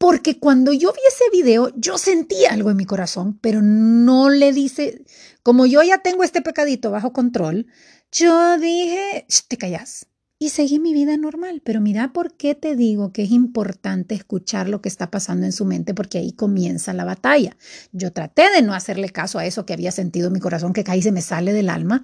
porque 0.00 0.38
cuando 0.38 0.72
yo 0.72 0.94
vi 0.94 1.00
ese 1.06 1.24
video, 1.30 1.70
yo 1.76 1.98
sentí 1.98 2.46
algo 2.46 2.70
en 2.70 2.78
mi 2.78 2.86
corazón, 2.86 3.38
pero 3.38 3.60
no 3.60 4.30
le 4.30 4.50
dice, 4.54 5.04
como 5.42 5.66
yo 5.66 5.82
ya 5.82 5.98
tengo 5.98 6.24
este 6.24 6.40
pecadito 6.40 6.90
bajo 6.90 7.12
control, 7.12 7.66
yo 8.10 8.58
dije, 8.58 9.26
te 9.46 9.58
callas. 9.58 10.06
Y 10.38 10.48
seguí 10.48 10.78
mi 10.78 10.94
vida 10.94 11.18
normal. 11.18 11.60
Pero 11.62 11.82
mira 11.82 12.14
por 12.14 12.34
qué 12.34 12.54
te 12.54 12.76
digo 12.76 13.12
que 13.12 13.24
es 13.24 13.30
importante 13.30 14.14
escuchar 14.14 14.70
lo 14.70 14.80
que 14.80 14.88
está 14.88 15.10
pasando 15.10 15.44
en 15.44 15.52
su 15.52 15.66
mente, 15.66 15.92
porque 15.92 16.16
ahí 16.16 16.32
comienza 16.32 16.94
la 16.94 17.04
batalla. 17.04 17.58
Yo 17.92 18.10
traté 18.10 18.50
de 18.50 18.62
no 18.62 18.72
hacerle 18.72 19.10
caso 19.10 19.38
a 19.38 19.44
eso 19.44 19.66
que 19.66 19.74
había 19.74 19.92
sentido 19.92 20.28
en 20.28 20.32
mi 20.32 20.40
corazón, 20.40 20.72
que 20.72 20.82
caí 20.82 21.02
se 21.02 21.12
me 21.12 21.20
sale 21.20 21.52
del 21.52 21.68
alma, 21.68 22.02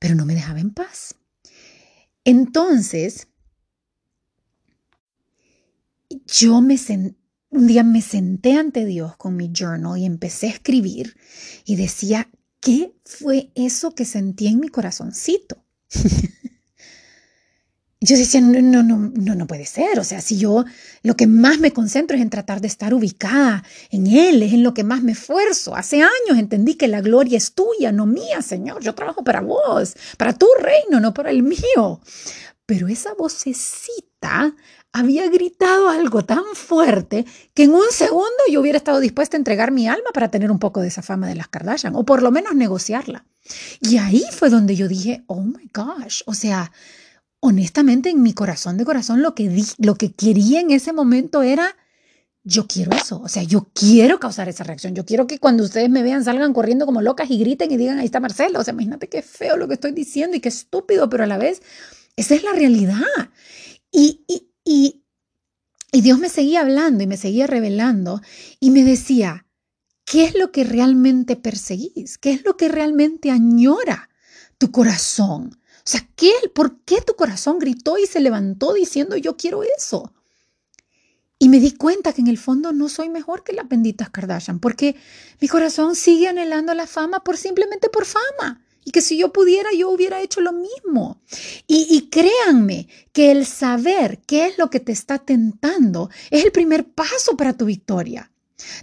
pero 0.00 0.16
no 0.16 0.26
me 0.26 0.34
dejaba 0.34 0.58
en 0.58 0.70
paz. 0.70 1.14
Entonces, 2.24 3.28
yo 6.26 6.60
me 6.60 6.76
sentí 6.76 7.19
un 7.50 7.66
día 7.66 7.82
me 7.82 8.00
senté 8.00 8.54
ante 8.54 8.84
Dios 8.84 9.16
con 9.16 9.36
mi 9.36 9.50
journal 9.52 9.98
y 9.98 10.06
empecé 10.06 10.46
a 10.46 10.50
escribir 10.50 11.16
y 11.64 11.76
decía, 11.76 12.30
¿qué 12.60 12.94
fue 13.04 13.50
eso 13.54 13.94
que 13.94 14.04
sentí 14.04 14.46
en 14.46 14.60
mi 14.60 14.68
corazoncito? 14.68 15.64
yo 18.00 18.16
decía, 18.16 18.40
no, 18.40 18.60
no, 18.62 18.82
no, 18.84 19.12
no, 19.14 19.34
no 19.34 19.46
puede 19.48 19.66
ser. 19.66 19.98
O 19.98 20.04
sea, 20.04 20.20
si 20.20 20.38
yo 20.38 20.64
lo 21.02 21.16
que 21.16 21.26
más 21.26 21.58
me 21.58 21.72
concentro 21.72 22.16
es 22.16 22.22
en 22.22 22.30
tratar 22.30 22.60
de 22.60 22.68
estar 22.68 22.94
ubicada 22.94 23.64
en 23.90 24.06
Él, 24.06 24.42
es 24.42 24.52
en 24.52 24.62
lo 24.62 24.72
que 24.72 24.84
más 24.84 25.02
me 25.02 25.12
esfuerzo. 25.12 25.74
Hace 25.74 26.02
años 26.02 26.38
entendí 26.38 26.74
que 26.74 26.88
la 26.88 27.00
gloria 27.00 27.36
es 27.36 27.52
tuya, 27.52 27.90
no 27.90 28.06
mía, 28.06 28.42
Señor. 28.42 28.80
Yo 28.80 28.94
trabajo 28.94 29.24
para 29.24 29.40
vos, 29.40 29.96
para 30.16 30.32
tu 30.32 30.46
reino, 30.60 31.00
no 31.00 31.12
para 31.12 31.30
el 31.30 31.42
mío. 31.42 32.00
Pero 32.64 32.86
esa 32.86 33.12
vocecita 33.14 34.09
había 34.92 35.28
gritado 35.28 35.88
algo 35.88 36.24
tan 36.24 36.44
fuerte 36.54 37.24
que 37.54 37.64
en 37.64 37.74
un 37.74 37.90
segundo 37.90 38.26
yo 38.50 38.60
hubiera 38.60 38.78
estado 38.78 39.00
dispuesta 39.00 39.36
a 39.36 39.38
entregar 39.38 39.70
mi 39.70 39.88
alma 39.88 40.10
para 40.12 40.30
tener 40.30 40.50
un 40.50 40.58
poco 40.58 40.80
de 40.80 40.88
esa 40.88 41.02
fama 41.02 41.28
de 41.28 41.36
las 41.36 41.48
Kardashian, 41.48 41.94
o 41.94 42.04
por 42.04 42.22
lo 42.22 42.30
menos 42.30 42.54
negociarla. 42.54 43.24
Y 43.80 43.98
ahí 43.98 44.24
fue 44.32 44.50
donde 44.50 44.76
yo 44.76 44.88
dije, 44.88 45.24
oh 45.26 45.42
my 45.42 45.70
gosh, 45.72 46.22
o 46.26 46.34
sea, 46.34 46.72
honestamente 47.40 48.10
en 48.10 48.22
mi 48.22 48.34
corazón 48.34 48.76
de 48.76 48.84
corazón 48.84 49.22
lo 49.22 49.34
que, 49.34 49.64
lo 49.78 49.94
que 49.94 50.12
quería 50.12 50.60
en 50.60 50.70
ese 50.70 50.92
momento 50.92 51.42
era, 51.42 51.76
yo 52.42 52.66
quiero 52.66 52.92
eso, 52.92 53.20
o 53.20 53.28
sea, 53.28 53.42
yo 53.42 53.68
quiero 53.72 54.18
causar 54.18 54.48
esa 54.48 54.64
reacción, 54.64 54.94
yo 54.94 55.04
quiero 55.04 55.26
que 55.26 55.38
cuando 55.38 55.62
ustedes 55.62 55.88
me 55.88 56.02
vean 56.02 56.24
salgan 56.24 56.52
corriendo 56.52 56.86
como 56.86 57.00
locas 57.00 57.30
y 57.30 57.38
griten 57.38 57.70
y 57.70 57.76
digan, 57.76 57.98
ahí 57.98 58.06
está 58.06 58.18
Marcelo, 58.18 58.60
o 58.60 58.64
sea, 58.64 58.72
imagínate 58.72 59.08
qué 59.08 59.22
feo 59.22 59.56
lo 59.56 59.68
que 59.68 59.74
estoy 59.74 59.92
diciendo 59.92 60.36
y 60.36 60.40
qué 60.40 60.48
estúpido, 60.48 61.08
pero 61.08 61.24
a 61.24 61.26
la 61.26 61.38
vez, 61.38 61.62
esa 62.16 62.34
es 62.34 62.42
la 62.42 62.52
realidad. 62.52 63.00
Y, 63.90 64.24
y, 64.28 65.02
y, 65.92 66.00
Dios 66.00 66.18
me 66.18 66.28
seguía 66.28 66.60
hablando 66.60 67.02
y 67.02 67.06
me 67.06 67.16
seguía 67.16 67.46
revelando 67.46 68.20
y 68.60 68.70
me 68.70 68.84
decía, 68.84 69.46
¿qué 70.04 70.24
es 70.24 70.34
lo 70.34 70.52
que 70.52 70.64
realmente 70.64 71.36
perseguís? 71.36 72.18
¿Qué 72.18 72.32
es 72.32 72.44
lo 72.44 72.56
que 72.56 72.68
realmente 72.68 73.30
añora 73.30 74.08
tu 74.58 74.70
corazón? 74.70 75.58
O 75.78 75.82
sea, 75.84 76.08
¿qué, 76.14 76.32
¿por 76.54 76.80
qué 76.84 77.00
tu 77.00 77.14
corazón 77.16 77.58
gritó 77.58 77.98
y 77.98 78.06
se 78.06 78.20
levantó 78.20 78.74
diciendo 78.74 79.16
yo 79.16 79.36
quiero 79.36 79.62
eso? 79.62 80.12
Y 81.42 81.48
me 81.48 81.58
di 81.58 81.72
cuenta 81.72 82.12
que 82.12 82.20
en 82.20 82.28
el 82.28 82.36
fondo 82.36 82.72
no 82.72 82.90
soy 82.90 83.08
mejor 83.08 83.42
que 83.42 83.54
las 83.54 83.66
benditas 83.66 84.10
Kardashian, 84.10 84.60
porque 84.60 84.94
mi 85.40 85.48
corazón 85.48 85.96
sigue 85.96 86.28
anhelando 86.28 86.74
la 86.74 86.86
fama 86.86 87.24
por 87.24 87.38
simplemente 87.38 87.88
por 87.88 88.04
fama. 88.04 88.62
Y 88.84 88.92
que 88.92 89.02
si 89.02 89.18
yo 89.18 89.32
pudiera, 89.32 89.70
yo 89.76 89.90
hubiera 89.90 90.22
hecho 90.22 90.40
lo 90.40 90.52
mismo. 90.52 91.22
Y, 91.66 91.86
y, 91.90 92.08
créanme 92.08 92.88
que 93.12 93.30
el 93.30 93.46
saber 93.46 94.20
qué 94.26 94.46
es 94.46 94.58
lo 94.58 94.70
que 94.70 94.80
te 94.80 94.92
está 94.92 95.18
tentando 95.18 96.10
es 96.30 96.44
el 96.44 96.52
primer 96.52 96.88
paso 96.88 97.36
para 97.36 97.56
tu 97.56 97.66
victoria. 97.66 98.30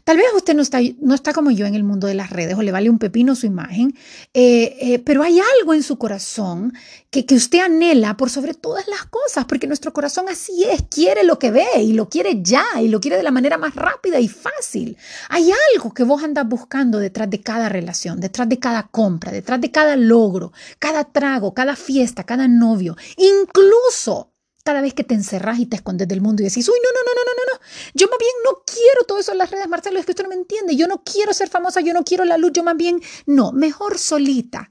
Tal 0.04 0.18
vez 0.18 0.28
usted 0.36 0.56
no 0.56 0.62
está, 0.62 0.80
no 1.00 1.14
está 1.14 1.34
como 1.34 1.52
yo 1.52 1.66
en 1.66 1.76
el 1.76 1.84
mundo 1.84 2.08
de 2.08 2.14
las 2.14 2.30
redes 2.30 2.56
o 2.58 2.62
le 2.62 2.72
vale 2.72 2.90
un 2.90 3.00
pepino 3.00 3.36
su 3.36 3.46
imagen, 3.46 3.94
eh, 4.34 4.78
eh, 4.80 5.00
pero 5.00 5.24
hay 5.24 5.40
algo 5.60 5.74
en 5.74 5.84
su 5.84 5.98
corazón 5.98 6.74
que, 7.10 7.26
que 7.26 7.36
usted 7.36 7.60
anhela 7.60 8.18
por 8.18 8.30
sobre 8.30 8.54
todas 8.54 8.88
las 8.88 9.06
cosas, 9.06 9.46
porque 9.46 9.68
nuestro 9.68 9.94
corazón 9.94 10.26
así 10.30 10.64
es, 10.64 10.84
quiere 10.90 11.24
lo 11.24 11.40
que 11.40 11.52
ve 11.52 11.68
y 11.82 11.94
lo 11.94 12.10
quiere 12.10 12.42
ya 12.42 12.66
y 12.82 12.88
lo 12.88 13.00
quiere 13.00 13.18
de 13.18 13.24
la 13.24 13.32
manera 13.32 13.58
más 13.58 13.76
rápida 13.76 14.20
y 14.20 14.28
fácil. 14.28 14.98
Hay 15.30 15.52
algo 15.74 15.94
que 15.94 16.04
vos 16.04 16.24
andas 16.24 16.48
buscando 16.48 17.00
detrás 17.00 17.30
de 17.30 17.42
cada 17.42 17.70
relación, 17.70 18.20
detrás 18.20 18.50
de 18.50 18.60
cada 18.60 18.84
compra, 18.84 19.32
detrás 19.32 19.62
de 19.62 19.72
cada 19.72 19.96
logro, 19.96 20.52
cada 20.80 21.04
trago, 21.04 21.54
cada 21.54 21.76
fiesta, 21.76 22.24
cada 22.24 22.48
novio, 22.48 22.96
incluso 23.18 24.32
cada 24.68 24.82
vez 24.82 24.94
que 24.94 25.06
te 25.06 25.16
encerras 25.16 25.60
y 25.60 25.66
te 25.66 25.78
escondes 25.78 26.10
del 26.10 26.20
mundo 26.20 26.42
y 26.42 26.46
decís, 26.46 26.68
uy, 26.68 26.76
no, 26.84 26.90
no, 26.92 27.00
no, 27.06 27.14
no, 27.16 27.32
no, 27.32 27.54
no, 27.54 27.66
yo 27.94 28.10
más 28.10 28.20
bien 28.20 28.32
no 28.44 28.64
quiero 28.66 29.06
todo 29.08 29.18
eso 29.18 29.32
en 29.32 29.38
las 29.38 29.50
redes, 29.50 29.70
Marcelo, 29.70 29.98
es 29.98 30.06
que 30.06 30.12
usted 30.12 30.24
no 30.26 30.30
me 30.30 30.36
entiende, 30.36 30.76
yo 30.76 30.88
no 30.88 31.04
quiero 31.06 31.34
ser 31.34 31.48
famosa, 31.48 31.80
yo 31.80 31.94
no 31.94 32.04
quiero 32.04 32.26
la 32.26 32.38
luz, 32.38 32.52
yo 32.52 32.66
más 32.66 32.76
bien, 32.76 33.02
no, 33.26 33.54
mejor 33.54 33.98
solita. 33.98 34.70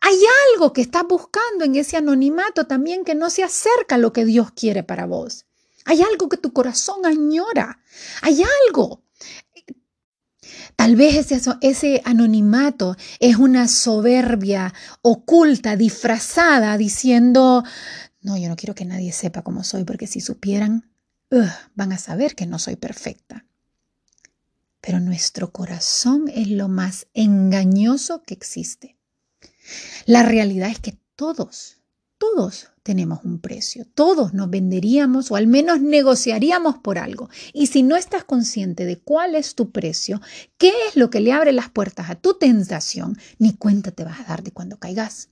Hay 0.00 0.18
algo 0.54 0.72
que 0.72 0.80
estás 0.80 1.02
buscando 1.06 1.66
en 1.66 1.76
ese 1.76 1.98
anonimato 1.98 2.66
también 2.66 3.04
que 3.04 3.14
no 3.14 3.28
se 3.28 3.42
acerca 3.42 3.96
a 3.96 3.98
lo 3.98 4.14
que 4.14 4.24
Dios 4.24 4.50
quiere 4.52 4.82
para 4.82 5.04
vos. 5.04 5.44
Hay 5.84 6.00
algo 6.00 6.30
que 6.30 6.38
tu 6.38 6.54
corazón 6.54 7.04
añora. 7.04 7.80
Hay 8.22 8.42
algo. 8.66 9.02
Tal 10.76 10.96
vez 10.96 11.30
ese, 11.30 11.50
ese, 11.60 12.02
anonimato 12.04 12.96
es 13.20 13.36
una 13.36 13.68
soberbia 13.68 14.74
oculta, 15.02 15.76
disfrazada, 15.76 16.76
diciendo, 16.76 17.62
no, 18.24 18.38
yo 18.38 18.48
no 18.48 18.56
quiero 18.56 18.74
que 18.74 18.86
nadie 18.86 19.12
sepa 19.12 19.42
cómo 19.42 19.62
soy, 19.64 19.84
porque 19.84 20.06
si 20.06 20.20
supieran, 20.20 20.90
van 21.74 21.92
a 21.92 21.98
saber 21.98 22.34
que 22.34 22.46
no 22.46 22.58
soy 22.58 22.74
perfecta. 22.74 23.44
Pero 24.80 24.98
nuestro 24.98 25.52
corazón 25.52 26.28
es 26.34 26.48
lo 26.48 26.68
más 26.68 27.06
engañoso 27.12 28.22
que 28.22 28.32
existe. 28.32 28.96
La 30.06 30.22
realidad 30.22 30.70
es 30.70 30.78
que 30.78 30.98
todos, 31.16 31.82
todos 32.16 32.70
tenemos 32.82 33.20
un 33.24 33.40
precio. 33.40 33.86
Todos 33.94 34.32
nos 34.32 34.48
venderíamos 34.48 35.30
o 35.30 35.36
al 35.36 35.46
menos 35.46 35.82
negociaríamos 35.82 36.78
por 36.78 36.98
algo. 36.98 37.28
Y 37.52 37.66
si 37.66 37.82
no 37.82 37.94
estás 37.94 38.24
consciente 38.24 38.86
de 38.86 38.98
cuál 38.98 39.34
es 39.34 39.54
tu 39.54 39.70
precio, 39.70 40.22
qué 40.56 40.72
es 40.88 40.96
lo 40.96 41.10
que 41.10 41.20
le 41.20 41.32
abre 41.32 41.52
las 41.52 41.68
puertas 41.68 42.08
a 42.08 42.14
tu 42.14 42.38
tentación, 42.38 43.18
ni 43.38 43.52
cuenta 43.52 43.90
te 43.90 44.04
vas 44.04 44.20
a 44.20 44.24
dar 44.24 44.42
de 44.42 44.52
cuando 44.52 44.78
caigas. 44.78 45.28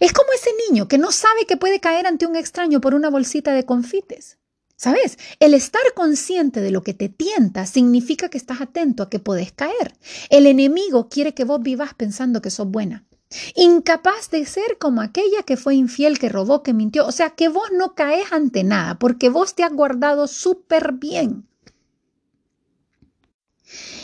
Es 0.00 0.12
como 0.12 0.28
ese 0.32 0.50
niño 0.68 0.88
que 0.88 0.98
no 0.98 1.12
sabe 1.12 1.46
que 1.46 1.56
puede 1.56 1.80
caer 1.80 2.06
ante 2.06 2.26
un 2.26 2.36
extraño 2.36 2.80
por 2.80 2.94
una 2.94 3.10
bolsita 3.10 3.52
de 3.52 3.64
confites. 3.64 4.38
¿Sabes? 4.76 5.18
El 5.38 5.54
estar 5.54 5.82
consciente 5.94 6.60
de 6.60 6.72
lo 6.72 6.82
que 6.82 6.94
te 6.94 7.08
tienta 7.08 7.64
significa 7.64 8.28
que 8.28 8.38
estás 8.38 8.60
atento 8.60 9.04
a 9.04 9.08
que 9.08 9.20
puedes 9.20 9.52
caer. 9.52 9.94
El 10.30 10.46
enemigo 10.46 11.08
quiere 11.08 11.32
que 11.32 11.44
vos 11.44 11.62
vivas 11.62 11.94
pensando 11.94 12.42
que 12.42 12.50
sos 12.50 12.68
buena. 12.68 13.04
Incapaz 13.54 14.30
de 14.30 14.44
ser 14.46 14.78
como 14.78 15.00
aquella 15.00 15.42
que 15.44 15.56
fue 15.56 15.74
infiel, 15.74 16.18
que 16.18 16.28
robó, 16.28 16.62
que 16.62 16.74
mintió. 16.74 17.06
O 17.06 17.12
sea, 17.12 17.30
que 17.30 17.48
vos 17.48 17.70
no 17.72 17.94
caes 17.94 18.32
ante 18.32 18.64
nada 18.64 18.98
porque 18.98 19.28
vos 19.28 19.54
te 19.54 19.62
has 19.62 19.72
guardado 19.72 20.26
súper 20.26 20.92
bien. 20.92 21.46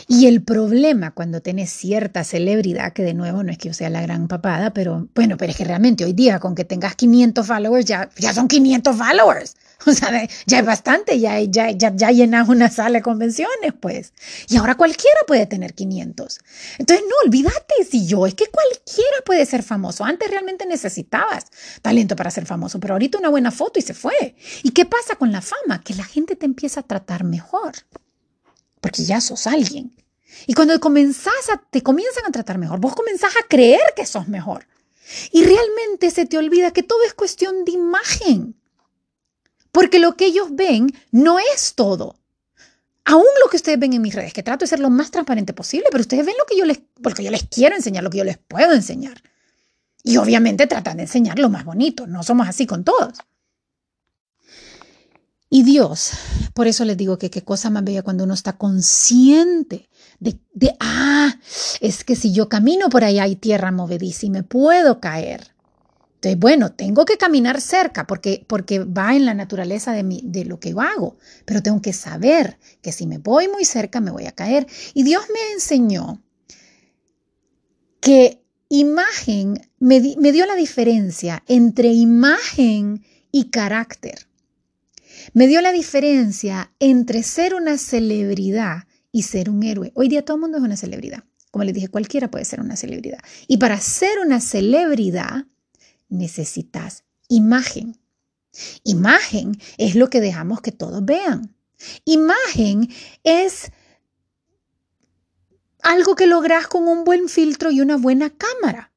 Y 0.07 0.27
el 0.27 0.43
problema 0.43 1.11
cuando 1.11 1.41
tenés 1.41 1.69
cierta 1.71 2.23
celebridad, 2.23 2.93
que 2.93 3.03
de 3.03 3.13
nuevo 3.13 3.43
no 3.43 3.51
es 3.51 3.57
que 3.57 3.69
yo 3.69 3.73
sea 3.73 3.89
la 3.89 4.01
gran 4.01 4.27
papada, 4.27 4.73
pero 4.73 5.07
bueno, 5.15 5.37
pero 5.37 5.51
es 5.51 5.57
que 5.57 5.63
realmente 5.63 6.03
hoy 6.03 6.13
día 6.13 6.39
con 6.39 6.55
que 6.55 6.65
tengas 6.65 6.95
500 6.95 7.45
followers, 7.45 7.85
ya, 7.85 8.09
ya 8.17 8.33
son 8.33 8.47
500 8.47 8.95
followers. 8.95 9.55
O 9.87 9.93
sea, 9.93 10.27
ya 10.45 10.59
es 10.59 10.65
bastante, 10.65 11.19
ya, 11.19 11.39
ya, 11.39 11.71
ya, 11.71 11.91
ya 11.95 12.11
llenas 12.11 12.49
una 12.49 12.69
sala 12.69 12.99
de 12.99 13.01
convenciones, 13.01 13.73
pues. 13.79 14.13
Y 14.47 14.57
ahora 14.57 14.75
cualquiera 14.75 15.19
puede 15.25 15.47
tener 15.47 15.73
500. 15.73 16.39
Entonces, 16.77 17.05
no, 17.09 17.15
olvídate, 17.25 17.83
si 17.89 18.05
yo, 18.05 18.27
es 18.27 18.35
que 18.35 18.45
cualquiera 18.45 19.17
puede 19.25 19.45
ser 19.45 19.63
famoso. 19.63 20.03
Antes 20.05 20.29
realmente 20.29 20.65
necesitabas 20.67 21.45
talento 21.81 22.15
para 22.15 22.29
ser 22.29 22.45
famoso, 22.45 22.79
pero 22.79 22.93
ahorita 22.93 23.17
una 23.17 23.29
buena 23.29 23.51
foto 23.51 23.79
y 23.79 23.81
se 23.81 23.93
fue. 23.93 24.35
¿Y 24.63 24.71
qué 24.71 24.85
pasa 24.85 25.15
con 25.15 25.31
la 25.31 25.41
fama? 25.41 25.81
Que 25.83 25.95
la 25.95 26.03
gente 26.03 26.35
te 26.35 26.45
empieza 26.45 26.81
a 26.81 26.83
tratar 26.83 27.23
mejor 27.23 27.73
porque 28.81 29.03
ya 29.05 29.21
sos 29.21 29.47
alguien. 29.47 29.95
Y 30.47 30.53
cuando 30.53 30.79
comenzás 30.79 31.49
a, 31.53 31.57
te 31.57 31.81
comienzan 31.81 32.25
a 32.25 32.31
tratar 32.31 32.57
mejor, 32.57 32.79
vos 32.79 32.95
comenzás 32.95 33.35
a 33.37 33.47
creer 33.47 33.81
que 33.95 34.05
sos 34.05 34.27
mejor. 34.27 34.67
Y 35.31 35.43
realmente 35.43 36.09
se 36.11 36.25
te 36.25 36.37
olvida 36.37 36.71
que 36.71 36.83
todo 36.83 37.03
es 37.05 37.13
cuestión 37.13 37.63
de 37.63 37.71
imagen. 37.73 38.55
Porque 39.71 39.99
lo 39.99 40.17
que 40.17 40.25
ellos 40.25 40.47
ven 40.51 40.93
no 41.11 41.37
es 41.39 41.75
todo. 41.75 42.15
Aún 43.05 43.25
lo 43.43 43.49
que 43.49 43.57
ustedes 43.57 43.79
ven 43.79 43.93
en 43.93 44.01
mis 44.01 44.13
redes, 44.13 44.33
que 44.33 44.43
trato 44.43 44.63
de 44.63 44.69
ser 44.69 44.79
lo 44.79 44.89
más 44.89 45.11
transparente 45.11 45.53
posible, 45.53 45.87
pero 45.91 46.01
ustedes 46.01 46.25
ven 46.25 46.35
lo 46.37 46.45
que 46.45 46.57
yo 46.57 46.65
les, 46.65 46.79
porque 47.01 47.23
yo 47.23 47.31
les 47.31 47.43
quiero 47.43 47.75
enseñar, 47.75 48.03
lo 48.03 48.09
que 48.09 48.19
yo 48.19 48.23
les 48.23 48.37
puedo 48.37 48.73
enseñar. 48.73 49.21
Y 50.03 50.17
obviamente 50.17 50.67
tratan 50.67 50.97
de 50.97 51.03
enseñar 51.03 51.39
lo 51.39 51.49
más 51.49 51.65
bonito. 51.65 52.07
No 52.07 52.23
somos 52.23 52.47
así 52.47 52.65
con 52.65 52.83
todos. 52.83 53.17
Y 55.53 55.63
Dios, 55.63 56.11
por 56.53 56.67
eso 56.67 56.85
les 56.85 56.95
digo 56.95 57.17
que 57.17 57.29
qué 57.29 57.43
cosa 57.43 57.69
más 57.69 57.83
bella 57.83 58.03
cuando 58.03 58.23
uno 58.23 58.33
está 58.33 58.57
consciente 58.57 59.89
de, 60.17 60.39
de, 60.53 60.73
ah, 60.79 61.37
es 61.81 62.05
que 62.05 62.15
si 62.15 62.31
yo 62.31 62.47
camino 62.47 62.87
por 62.87 63.03
ahí 63.03 63.19
hay 63.19 63.35
tierra 63.35 63.69
movediza 63.69 64.27
y 64.27 64.29
me 64.29 64.43
puedo 64.43 65.01
caer. 65.01 65.53
Entonces, 66.15 66.39
bueno, 66.39 66.71
tengo 66.71 67.03
que 67.03 67.17
caminar 67.17 67.59
cerca 67.59 68.07
porque, 68.07 68.45
porque 68.47 68.79
va 68.79 69.13
en 69.13 69.25
la 69.25 69.33
naturaleza 69.33 69.91
de, 69.91 70.03
mi, 70.03 70.21
de 70.23 70.45
lo 70.45 70.57
que 70.61 70.69
yo 70.69 70.79
hago, 70.79 71.17
pero 71.43 71.61
tengo 71.61 71.81
que 71.81 71.91
saber 71.91 72.57
que 72.81 72.93
si 72.93 73.05
me 73.05 73.17
voy 73.17 73.49
muy 73.49 73.65
cerca 73.65 73.99
me 73.99 74.11
voy 74.11 74.27
a 74.27 74.31
caer. 74.31 74.67
Y 74.93 75.03
Dios 75.03 75.25
me 75.33 75.51
enseñó 75.51 76.23
que 77.99 78.41
imagen, 78.69 79.59
me, 79.79 79.99
me 80.17 80.31
dio 80.31 80.45
la 80.45 80.55
diferencia 80.55 81.43
entre 81.45 81.89
imagen 81.89 83.03
y 83.33 83.49
carácter 83.49 84.30
me 85.33 85.47
dio 85.47 85.61
la 85.61 85.71
diferencia 85.71 86.71
entre 86.79 87.23
ser 87.23 87.55
una 87.55 87.77
celebridad 87.77 88.83
y 89.11 89.23
ser 89.23 89.49
un 89.49 89.63
héroe. 89.63 89.91
Hoy 89.95 90.07
día 90.07 90.23
todo 90.23 90.35
el 90.35 90.41
mundo 90.41 90.57
es 90.57 90.63
una 90.63 90.77
celebridad. 90.77 91.23
Como 91.51 91.65
les 91.65 91.73
dije, 91.73 91.89
cualquiera 91.89 92.31
puede 92.31 92.45
ser 92.45 92.61
una 92.61 92.75
celebridad. 92.75 93.19
Y 93.47 93.57
para 93.57 93.79
ser 93.79 94.19
una 94.23 94.39
celebridad 94.39 95.45
necesitas 96.07 97.03
imagen. 97.27 97.97
Imagen 98.83 99.57
es 99.77 99.95
lo 99.95 100.09
que 100.09 100.21
dejamos 100.21 100.61
que 100.61 100.71
todos 100.71 101.03
vean. 101.03 101.55
Imagen 102.05 102.89
es 103.23 103.71
algo 105.81 106.15
que 106.15 106.27
logras 106.27 106.67
con 106.67 106.87
un 106.87 107.03
buen 107.03 107.27
filtro 107.27 107.71
y 107.71 107.81
una 107.81 107.97
buena 107.97 108.29
cámara. 108.29 108.90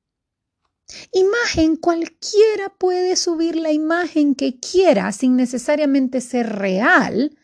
Imagen, 1.13 1.77
cualquiera 1.77 2.69
puede 2.79 3.17
subir 3.17 3.57
la 3.57 3.73
imagen 3.73 4.35
que 4.35 4.59
quiera 4.61 5.13
sin 5.13 5.37
necesariamente 5.37 6.21
ser 6.21 6.49
real 6.51 7.37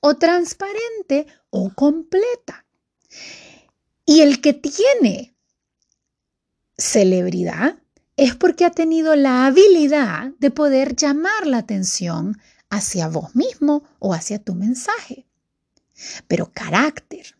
o 0.00 0.16
transparente 0.16 1.26
o 1.50 1.72
completa. 1.74 2.66
Y 4.04 4.22
el 4.22 4.40
que 4.40 4.54
tiene 4.54 5.34
celebridad 6.76 7.78
es 8.16 8.34
porque 8.34 8.64
ha 8.64 8.70
tenido 8.70 9.14
la 9.16 9.46
habilidad 9.46 10.32
de 10.38 10.50
poder 10.50 10.96
llamar 10.96 11.46
la 11.46 11.58
atención 11.58 12.38
hacia 12.70 13.08
vos 13.08 13.34
mismo 13.34 13.84
o 13.98 14.14
hacia 14.14 14.42
tu 14.42 14.54
mensaje. 14.54 15.26
Pero 16.26 16.50
carácter, 16.52 17.36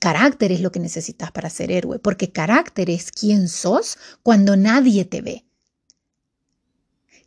Carácter 0.00 0.50
es 0.50 0.62
lo 0.62 0.72
que 0.72 0.80
necesitas 0.80 1.30
para 1.30 1.50
ser 1.50 1.70
héroe, 1.70 1.98
porque 1.98 2.32
carácter 2.32 2.88
es 2.88 3.12
quién 3.12 3.48
sos 3.48 3.98
cuando 4.22 4.56
nadie 4.56 5.04
te 5.04 5.20
ve. 5.20 5.44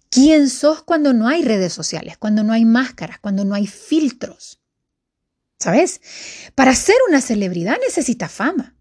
¿Quién 0.10 0.50
sos 0.50 0.84
cuando 0.84 1.14
no 1.14 1.28
hay 1.28 1.44
redes 1.44 1.72
sociales, 1.72 2.18
cuando 2.18 2.44
no 2.44 2.52
hay 2.52 2.66
máscaras, 2.66 3.20
cuando 3.20 3.46
no 3.46 3.54
hay 3.54 3.68
filtros? 3.68 4.60
¿Sabes? 5.60 6.02
Para 6.56 6.74
ser 6.74 6.96
una 7.08 7.22
celebridad 7.22 7.78
necesitas 7.80 8.32
fama. 8.32 8.76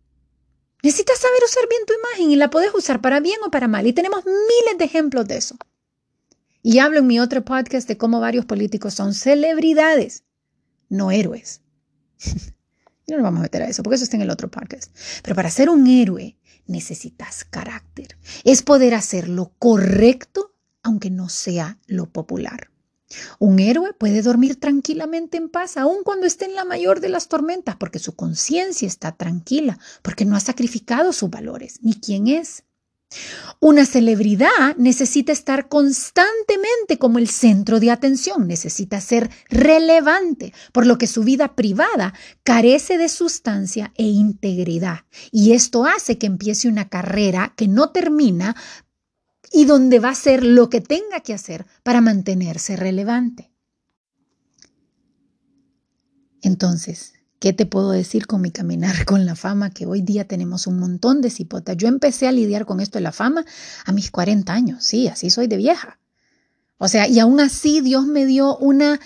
Necesitas 0.82 1.18
saber 1.18 1.40
usar 1.44 1.68
bien 1.68 1.82
tu 1.86 1.92
imagen 1.92 2.30
y 2.32 2.36
la 2.36 2.48
puedes 2.48 2.74
usar 2.74 3.02
para 3.02 3.20
bien 3.20 3.40
o 3.46 3.50
para 3.50 3.68
mal. 3.68 3.86
Y 3.86 3.92
tenemos 3.92 4.24
miles 4.24 4.78
de 4.78 4.84
ejemplos 4.86 5.28
de 5.28 5.36
eso. 5.36 5.56
Y 6.62 6.78
hablo 6.78 7.00
en 7.00 7.06
mi 7.06 7.20
otro 7.20 7.44
podcast 7.44 7.86
de 7.88 7.98
cómo 7.98 8.20
varios 8.20 8.46
políticos 8.46 8.94
son 8.94 9.12
celebridades, 9.12 10.24
no 10.88 11.10
héroes. 11.10 11.60
No 13.12 13.18
nos 13.18 13.24
vamos 13.24 13.40
a 13.40 13.42
meter 13.42 13.62
a 13.62 13.68
eso, 13.68 13.82
porque 13.82 13.96
eso 13.96 14.04
está 14.04 14.16
en 14.16 14.22
el 14.22 14.30
otro 14.30 14.50
podcast. 14.50 14.90
Pero 15.22 15.36
para 15.36 15.50
ser 15.50 15.68
un 15.68 15.86
héroe 15.86 16.38
necesitas 16.66 17.44
carácter. 17.44 18.16
Es 18.42 18.62
poder 18.62 18.94
hacer 18.94 19.28
lo 19.28 19.52
correcto, 19.58 20.54
aunque 20.82 21.10
no 21.10 21.28
sea 21.28 21.78
lo 21.86 22.06
popular. 22.06 22.70
Un 23.38 23.60
héroe 23.60 23.92
puede 23.92 24.22
dormir 24.22 24.58
tranquilamente 24.58 25.36
en 25.36 25.50
paz, 25.50 25.76
aun 25.76 26.04
cuando 26.04 26.24
esté 26.24 26.46
en 26.46 26.54
la 26.54 26.64
mayor 26.64 27.00
de 27.00 27.10
las 27.10 27.28
tormentas, 27.28 27.76
porque 27.76 27.98
su 27.98 28.16
conciencia 28.16 28.88
está 28.88 29.12
tranquila, 29.12 29.78
porque 30.00 30.24
no 30.24 30.34
ha 30.34 30.40
sacrificado 30.40 31.12
sus 31.12 31.28
valores, 31.28 31.80
ni 31.82 31.92
quién 31.92 32.28
es. 32.28 32.64
Una 33.60 33.86
celebridad 33.86 34.76
necesita 34.76 35.32
estar 35.32 35.68
constantemente 35.68 36.98
como 36.98 37.18
el 37.18 37.28
centro 37.28 37.78
de 37.78 37.90
atención, 37.90 38.46
necesita 38.48 39.00
ser 39.00 39.30
relevante, 39.48 40.52
por 40.72 40.86
lo 40.86 40.98
que 40.98 41.06
su 41.06 41.22
vida 41.22 41.54
privada 41.54 42.14
carece 42.42 42.98
de 42.98 43.08
sustancia 43.08 43.92
e 43.96 44.04
integridad. 44.04 45.04
Y 45.30 45.52
esto 45.52 45.84
hace 45.84 46.18
que 46.18 46.26
empiece 46.26 46.68
una 46.68 46.88
carrera 46.88 47.54
que 47.56 47.68
no 47.68 47.90
termina 47.90 48.56
y 49.52 49.64
donde 49.64 50.00
va 50.00 50.08
a 50.08 50.12
hacer 50.12 50.44
lo 50.44 50.68
que 50.68 50.80
tenga 50.80 51.20
que 51.20 51.34
hacer 51.34 51.66
para 51.82 52.00
mantenerse 52.00 52.76
relevante. 52.76 53.52
Entonces, 56.42 57.14
¿Qué 57.42 57.52
te 57.52 57.66
puedo 57.66 57.90
decir 57.90 58.28
con 58.28 58.40
mi 58.40 58.52
caminar 58.52 59.04
con 59.04 59.26
la 59.26 59.34
fama? 59.34 59.70
Que 59.70 59.84
hoy 59.84 60.00
día 60.00 60.28
tenemos 60.28 60.68
un 60.68 60.78
montón 60.78 61.20
de 61.20 61.28
cipotas. 61.28 61.76
Yo 61.76 61.88
empecé 61.88 62.28
a 62.28 62.32
lidiar 62.32 62.66
con 62.66 62.78
esto 62.78 62.98
de 62.98 63.02
la 63.02 63.10
fama 63.10 63.44
a 63.84 63.90
mis 63.90 64.12
40 64.12 64.52
años. 64.52 64.84
Sí, 64.84 65.08
así 65.08 65.28
soy 65.28 65.48
de 65.48 65.56
vieja. 65.56 65.98
O 66.78 66.86
sea, 66.86 67.08
y 67.08 67.18
aún 67.18 67.40
así 67.40 67.80
Dios 67.80 68.06
me 68.06 68.26
dio 68.26 68.56
una 68.58 69.00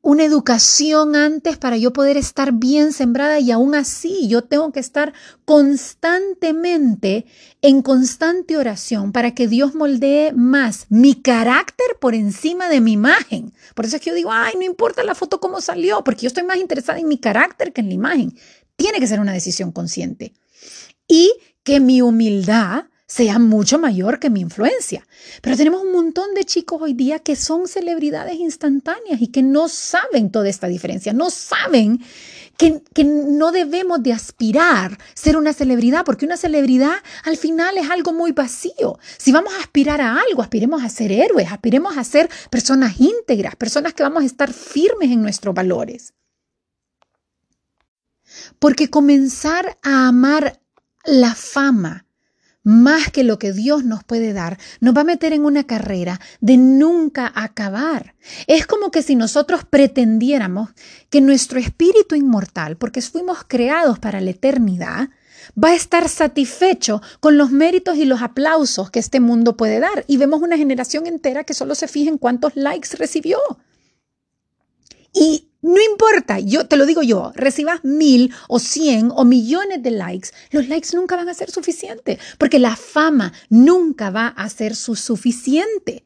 una 0.00 0.24
educación 0.24 1.16
antes 1.16 1.56
para 1.58 1.76
yo 1.76 1.92
poder 1.92 2.16
estar 2.16 2.52
bien 2.52 2.92
sembrada 2.92 3.40
y 3.40 3.50
aún 3.50 3.74
así 3.74 4.28
yo 4.28 4.42
tengo 4.42 4.70
que 4.72 4.80
estar 4.80 5.12
constantemente 5.44 7.26
en 7.62 7.82
constante 7.82 8.56
oración 8.56 9.12
para 9.12 9.34
que 9.34 9.48
Dios 9.48 9.74
moldee 9.74 10.32
más 10.32 10.86
mi 10.88 11.14
carácter 11.14 11.86
por 12.00 12.14
encima 12.14 12.68
de 12.68 12.80
mi 12.80 12.92
imagen. 12.92 13.52
Por 13.74 13.86
eso 13.86 13.96
es 13.96 14.02
que 14.02 14.10
yo 14.10 14.16
digo, 14.16 14.30
ay, 14.32 14.54
no 14.56 14.64
importa 14.64 15.02
la 15.02 15.14
foto 15.14 15.40
cómo 15.40 15.60
salió, 15.60 16.04
porque 16.04 16.22
yo 16.22 16.28
estoy 16.28 16.44
más 16.44 16.58
interesada 16.58 16.98
en 16.98 17.08
mi 17.08 17.18
carácter 17.18 17.72
que 17.72 17.80
en 17.80 17.88
la 17.88 17.94
imagen. 17.94 18.38
Tiene 18.76 19.00
que 19.00 19.08
ser 19.08 19.18
una 19.18 19.32
decisión 19.32 19.72
consciente. 19.72 20.32
Y 21.08 21.32
que 21.64 21.80
mi 21.80 22.00
humildad 22.00 22.84
sea 23.08 23.38
mucho 23.38 23.78
mayor 23.78 24.20
que 24.20 24.28
mi 24.28 24.40
influencia. 24.40 25.04
Pero 25.40 25.56
tenemos 25.56 25.82
un 25.82 25.92
montón 25.92 26.34
de 26.34 26.44
chicos 26.44 26.80
hoy 26.82 26.92
día 26.92 27.18
que 27.18 27.36
son 27.36 27.66
celebridades 27.66 28.34
instantáneas 28.34 29.20
y 29.22 29.28
que 29.28 29.42
no 29.42 29.68
saben 29.68 30.30
toda 30.30 30.48
esta 30.48 30.68
diferencia, 30.68 31.14
no 31.14 31.30
saben 31.30 32.04
que, 32.58 32.82
que, 32.92 33.04
no 33.04 33.50
debemos 33.50 34.02
de 34.02 34.12
aspirar 34.12 34.98
ser 35.14 35.38
una 35.38 35.54
celebridad, 35.54 36.04
porque 36.04 36.26
una 36.26 36.36
celebridad 36.36 36.96
al 37.24 37.38
final 37.38 37.78
es 37.78 37.88
algo 37.88 38.12
muy 38.12 38.32
vacío. 38.32 38.98
Si 39.16 39.32
vamos 39.32 39.54
a 39.54 39.60
aspirar 39.60 40.02
a 40.02 40.20
algo, 40.20 40.42
aspiremos 40.42 40.82
a 40.82 40.88
ser 40.90 41.10
héroes, 41.10 41.50
aspiremos 41.50 41.96
a 41.96 42.04
ser 42.04 42.28
personas 42.50 43.00
íntegras, 43.00 43.56
personas 43.56 43.94
que 43.94 44.02
vamos 44.02 44.22
a 44.22 44.26
estar 44.26 44.52
firmes 44.52 45.10
en 45.10 45.22
nuestros 45.22 45.54
valores. 45.54 46.12
Porque 48.58 48.90
comenzar 48.90 49.78
a 49.82 50.08
amar 50.08 50.60
la 51.04 51.34
fama, 51.34 52.04
más 52.68 53.10
que 53.10 53.24
lo 53.24 53.38
que 53.38 53.54
Dios 53.54 53.84
nos 53.84 54.04
puede 54.04 54.34
dar, 54.34 54.58
nos 54.80 54.94
va 54.94 55.00
a 55.00 55.04
meter 55.04 55.32
en 55.32 55.46
una 55.46 55.64
carrera 55.64 56.20
de 56.42 56.58
nunca 56.58 57.32
acabar. 57.34 58.14
Es 58.46 58.66
como 58.66 58.90
que 58.90 59.02
si 59.02 59.16
nosotros 59.16 59.62
pretendiéramos 59.64 60.68
que 61.08 61.22
nuestro 61.22 61.58
espíritu 61.58 62.14
inmortal, 62.14 62.76
porque 62.76 63.00
fuimos 63.00 63.38
creados 63.48 63.98
para 63.98 64.20
la 64.20 64.32
eternidad, 64.32 65.08
va 65.52 65.70
a 65.70 65.74
estar 65.74 66.10
satisfecho 66.10 67.00
con 67.20 67.38
los 67.38 67.50
méritos 67.50 67.96
y 67.96 68.04
los 68.04 68.20
aplausos 68.20 68.90
que 68.90 68.98
este 68.98 69.18
mundo 69.18 69.56
puede 69.56 69.80
dar. 69.80 70.04
Y 70.06 70.18
vemos 70.18 70.42
una 70.42 70.58
generación 70.58 71.06
entera 71.06 71.44
que 71.44 71.54
solo 71.54 71.74
se 71.74 71.88
fija 71.88 72.10
en 72.10 72.18
cuántos 72.18 72.54
likes 72.54 72.98
recibió. 72.98 73.38
Y 75.12 75.48
no 75.60 75.80
importa, 75.82 76.38
yo 76.38 76.66
te 76.68 76.76
lo 76.76 76.86
digo 76.86 77.02
yo, 77.02 77.32
recibas 77.34 77.84
mil 77.84 78.32
o 78.48 78.58
cien 78.58 79.10
o 79.14 79.24
millones 79.24 79.82
de 79.82 79.90
likes, 79.90 80.30
los 80.50 80.68
likes 80.68 80.90
nunca 80.94 81.16
van 81.16 81.28
a 81.28 81.34
ser 81.34 81.50
suficientes, 81.50 82.18
porque 82.38 82.58
la 82.58 82.76
fama 82.76 83.32
nunca 83.48 84.10
va 84.10 84.28
a 84.28 84.48
ser 84.48 84.76
su 84.76 84.94
suficiente. 84.94 86.04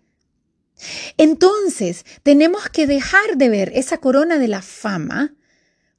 Entonces, 1.17 2.05
tenemos 2.23 2.69
que 2.71 2.87
dejar 2.87 3.37
de 3.37 3.49
ver 3.49 3.73
esa 3.75 3.99
corona 3.99 4.39
de 4.39 4.49
la 4.49 4.63
fama 4.63 5.35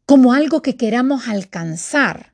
como 0.06 0.34
algo 0.34 0.62
que 0.62 0.76
queramos 0.76 1.28
alcanzar. 1.28 2.34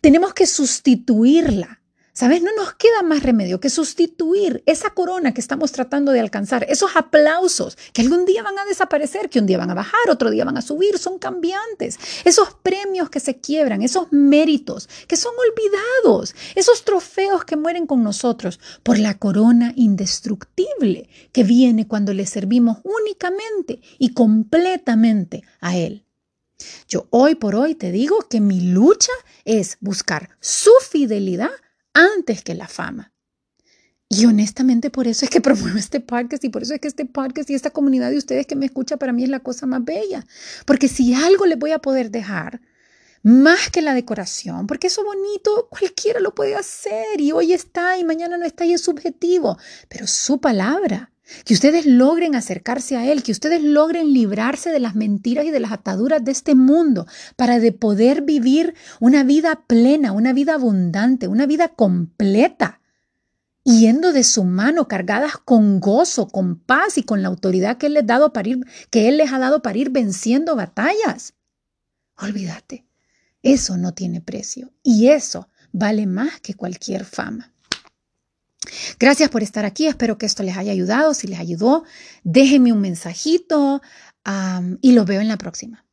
Tenemos 0.00 0.34
que 0.34 0.46
sustituirla 0.46 1.79
¿Sabes? 2.20 2.42
No 2.42 2.50
nos 2.54 2.74
queda 2.74 3.02
más 3.02 3.22
remedio 3.22 3.60
que 3.60 3.70
sustituir 3.70 4.62
esa 4.66 4.90
corona 4.90 5.32
que 5.32 5.40
estamos 5.40 5.72
tratando 5.72 6.12
de 6.12 6.20
alcanzar, 6.20 6.66
esos 6.68 6.94
aplausos 6.94 7.78
que 7.94 8.02
algún 8.02 8.26
día 8.26 8.42
van 8.42 8.58
a 8.58 8.66
desaparecer, 8.66 9.30
que 9.30 9.38
un 9.38 9.46
día 9.46 9.56
van 9.56 9.70
a 9.70 9.74
bajar, 9.74 10.10
otro 10.10 10.28
día 10.28 10.44
van 10.44 10.58
a 10.58 10.60
subir, 10.60 10.98
son 10.98 11.18
cambiantes. 11.18 11.98
Esos 12.26 12.52
premios 12.62 13.08
que 13.08 13.20
se 13.20 13.40
quiebran, 13.40 13.80
esos 13.80 14.12
méritos 14.12 14.86
que 15.08 15.16
son 15.16 15.32
olvidados, 15.48 16.34
esos 16.56 16.84
trofeos 16.84 17.46
que 17.46 17.56
mueren 17.56 17.86
con 17.86 18.02
nosotros 18.02 18.60
por 18.82 18.98
la 18.98 19.16
corona 19.16 19.72
indestructible 19.74 21.08
que 21.32 21.42
viene 21.42 21.88
cuando 21.88 22.12
le 22.12 22.26
servimos 22.26 22.80
únicamente 22.84 23.80
y 23.98 24.12
completamente 24.12 25.42
a 25.62 25.74
Él. 25.74 26.04
Yo 26.86 27.06
hoy 27.08 27.34
por 27.36 27.54
hoy 27.54 27.76
te 27.76 27.90
digo 27.90 28.18
que 28.28 28.42
mi 28.42 28.60
lucha 28.60 29.12
es 29.46 29.78
buscar 29.80 30.28
su 30.38 30.72
fidelidad 30.86 31.48
antes 31.94 32.42
que 32.42 32.54
la 32.54 32.68
fama. 32.68 33.12
Y 34.08 34.26
honestamente 34.26 34.90
por 34.90 35.06
eso 35.06 35.24
es 35.24 35.30
que 35.30 35.40
promuevo 35.40 35.78
este 35.78 36.00
podcast 36.00 36.44
y 36.44 36.48
por 36.48 36.62
eso 36.62 36.74
es 36.74 36.80
que 36.80 36.88
este 36.88 37.06
podcast 37.06 37.48
y 37.50 37.54
esta 37.54 37.70
comunidad 37.70 38.10
de 38.10 38.18
ustedes 38.18 38.46
que 38.46 38.56
me 38.56 38.66
escucha 38.66 38.96
para 38.96 39.12
mí 39.12 39.22
es 39.22 39.30
la 39.30 39.40
cosa 39.40 39.66
más 39.66 39.84
bella. 39.84 40.26
Porque 40.66 40.88
si 40.88 41.14
algo 41.14 41.46
les 41.46 41.58
voy 41.58 41.72
a 41.72 41.78
poder 41.78 42.10
dejar, 42.10 42.60
más 43.22 43.70
que 43.70 43.82
la 43.82 43.94
decoración, 43.94 44.66
porque 44.66 44.86
eso 44.86 45.04
bonito 45.04 45.68
cualquiera 45.70 46.20
lo 46.20 46.34
puede 46.34 46.56
hacer 46.56 47.20
y 47.20 47.32
hoy 47.32 47.52
está 47.52 47.98
y 47.98 48.04
mañana 48.04 48.38
no 48.38 48.44
está 48.44 48.64
y 48.64 48.72
es 48.72 48.80
subjetivo, 48.80 49.58
pero 49.88 50.06
su 50.06 50.40
palabra, 50.40 51.12
que 51.44 51.54
ustedes 51.54 51.86
logren 51.86 52.34
acercarse 52.34 52.96
a 52.96 53.10
Él, 53.10 53.22
que 53.22 53.32
ustedes 53.32 53.62
logren 53.62 54.12
librarse 54.12 54.70
de 54.70 54.80
las 54.80 54.94
mentiras 54.94 55.44
y 55.44 55.50
de 55.50 55.60
las 55.60 55.72
ataduras 55.72 56.24
de 56.24 56.32
este 56.32 56.54
mundo 56.54 57.06
para 57.36 57.58
de 57.58 57.72
poder 57.72 58.22
vivir 58.22 58.74
una 59.00 59.24
vida 59.24 59.64
plena, 59.66 60.12
una 60.12 60.32
vida 60.32 60.54
abundante, 60.54 61.28
una 61.28 61.46
vida 61.46 61.68
completa, 61.68 62.80
yendo 63.64 64.12
de 64.12 64.24
su 64.24 64.44
mano, 64.44 64.88
cargadas 64.88 65.36
con 65.36 65.80
gozo, 65.80 66.28
con 66.28 66.58
paz 66.58 66.98
y 66.98 67.02
con 67.02 67.22
la 67.22 67.28
autoridad 67.28 67.78
que 67.78 67.86
Él 67.86 67.94
les, 67.94 68.06
dado 68.06 68.32
para 68.32 68.48
ir, 68.48 68.60
que 68.90 69.08
Él 69.08 69.18
les 69.18 69.32
ha 69.32 69.38
dado 69.38 69.62
para 69.62 69.78
ir 69.78 69.90
venciendo 69.90 70.56
batallas. 70.56 71.34
Olvídate, 72.16 72.86
eso 73.42 73.76
no 73.76 73.92
tiene 73.92 74.20
precio 74.20 74.72
y 74.82 75.08
eso 75.08 75.48
vale 75.72 76.06
más 76.06 76.40
que 76.40 76.54
cualquier 76.54 77.04
fama. 77.04 77.52
Gracias 78.98 79.30
por 79.30 79.42
estar 79.42 79.64
aquí. 79.64 79.86
Espero 79.86 80.18
que 80.18 80.26
esto 80.26 80.42
les 80.42 80.56
haya 80.56 80.72
ayudado. 80.72 81.14
Si 81.14 81.26
les 81.26 81.38
ayudó, 81.38 81.84
déjenme 82.24 82.72
un 82.72 82.80
mensajito 82.80 83.80
y 84.80 84.92
los 84.92 85.06
veo 85.06 85.20
en 85.20 85.28
la 85.28 85.38
próxima. 85.38 85.84